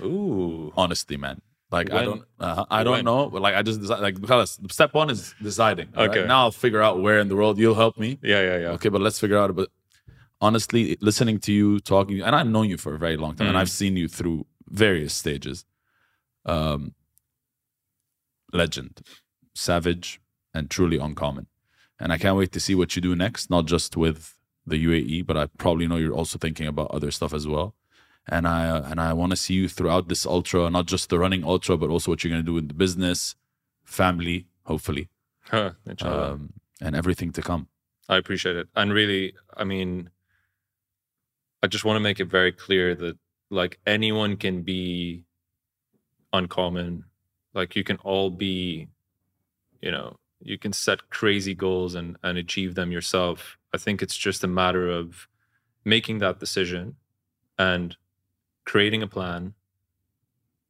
[0.00, 0.72] Ooh.
[0.76, 1.40] honestly, man.
[1.70, 3.04] Like I don't, uh, I don't When?
[3.04, 5.88] know, but like I just decide, like because step one is deciding.
[5.96, 6.16] all right?
[6.16, 6.26] Okay.
[6.26, 8.18] Now I'll figure out where in the world you'll help me.
[8.22, 8.68] Yeah, yeah, yeah.
[8.76, 9.54] Okay, but let's figure out.
[9.54, 9.68] But
[10.40, 13.56] honestly, listening to you talking, and I've known you for a very long time, and
[13.56, 13.60] Mm.
[13.60, 15.64] I've seen you through various stages.
[16.44, 16.94] Um,
[18.52, 19.02] legend,
[19.54, 20.20] savage,
[20.54, 21.46] and truly uncommon.
[22.00, 23.50] And I can't wait to see what you do next.
[23.50, 24.34] Not just with
[24.66, 27.74] the UAE, but I probably know you're also thinking about other stuff as well.
[28.30, 31.18] And I uh, and I want to see you throughout this ultra, not just the
[31.18, 33.34] running ultra, but also what you're gonna do in the business,
[33.84, 35.08] family, hopefully,
[35.50, 37.68] Huh, um, and everything to come.
[38.08, 38.68] I appreciate it.
[38.76, 40.10] And really, I mean,
[41.62, 43.18] I just want to make it very clear that
[43.50, 45.24] like anyone can be
[46.32, 47.04] uncommon.
[47.54, 48.88] Like you can all be,
[49.80, 53.58] you know, you can set crazy goals and and achieve them yourself.
[53.74, 55.28] I think it's just a matter of
[55.84, 56.96] making that decision
[57.58, 57.96] and
[58.64, 59.54] creating a plan,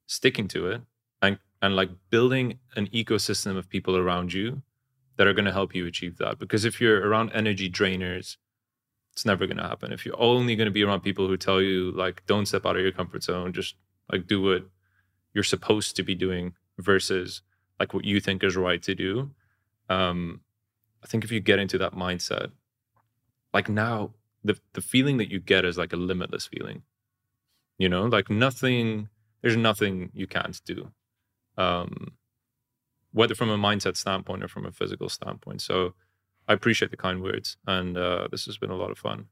[0.07, 0.83] sticking to it,
[1.21, 4.63] and and like building an ecosystem of people around you
[5.17, 6.39] that are going to help you achieve that.
[6.39, 8.37] Because if you're around energy drainers,
[9.19, 9.91] it's never going to happen.
[9.91, 12.77] If you're only going to be around people who tell you like, don't step out
[12.77, 13.75] of your comfort zone, just
[14.13, 14.63] like do what
[15.35, 17.43] you're supposed to be doing versus
[17.81, 19.33] like what you think is right to do.
[19.89, 20.43] Um,
[21.03, 22.53] I think if you get into that mindset,
[23.53, 24.13] like now,
[24.45, 26.83] the the feeling that you get is like a limitless feeling.
[27.77, 29.09] You know, like nothing.
[29.43, 30.93] There's nothing you can't do.
[31.57, 32.13] Um,
[33.11, 35.61] whether from a mindset standpoint or from a physical standpoint.
[35.61, 35.95] So
[36.49, 39.27] I appreciate the kind words, and uh, this has been a lot of fun.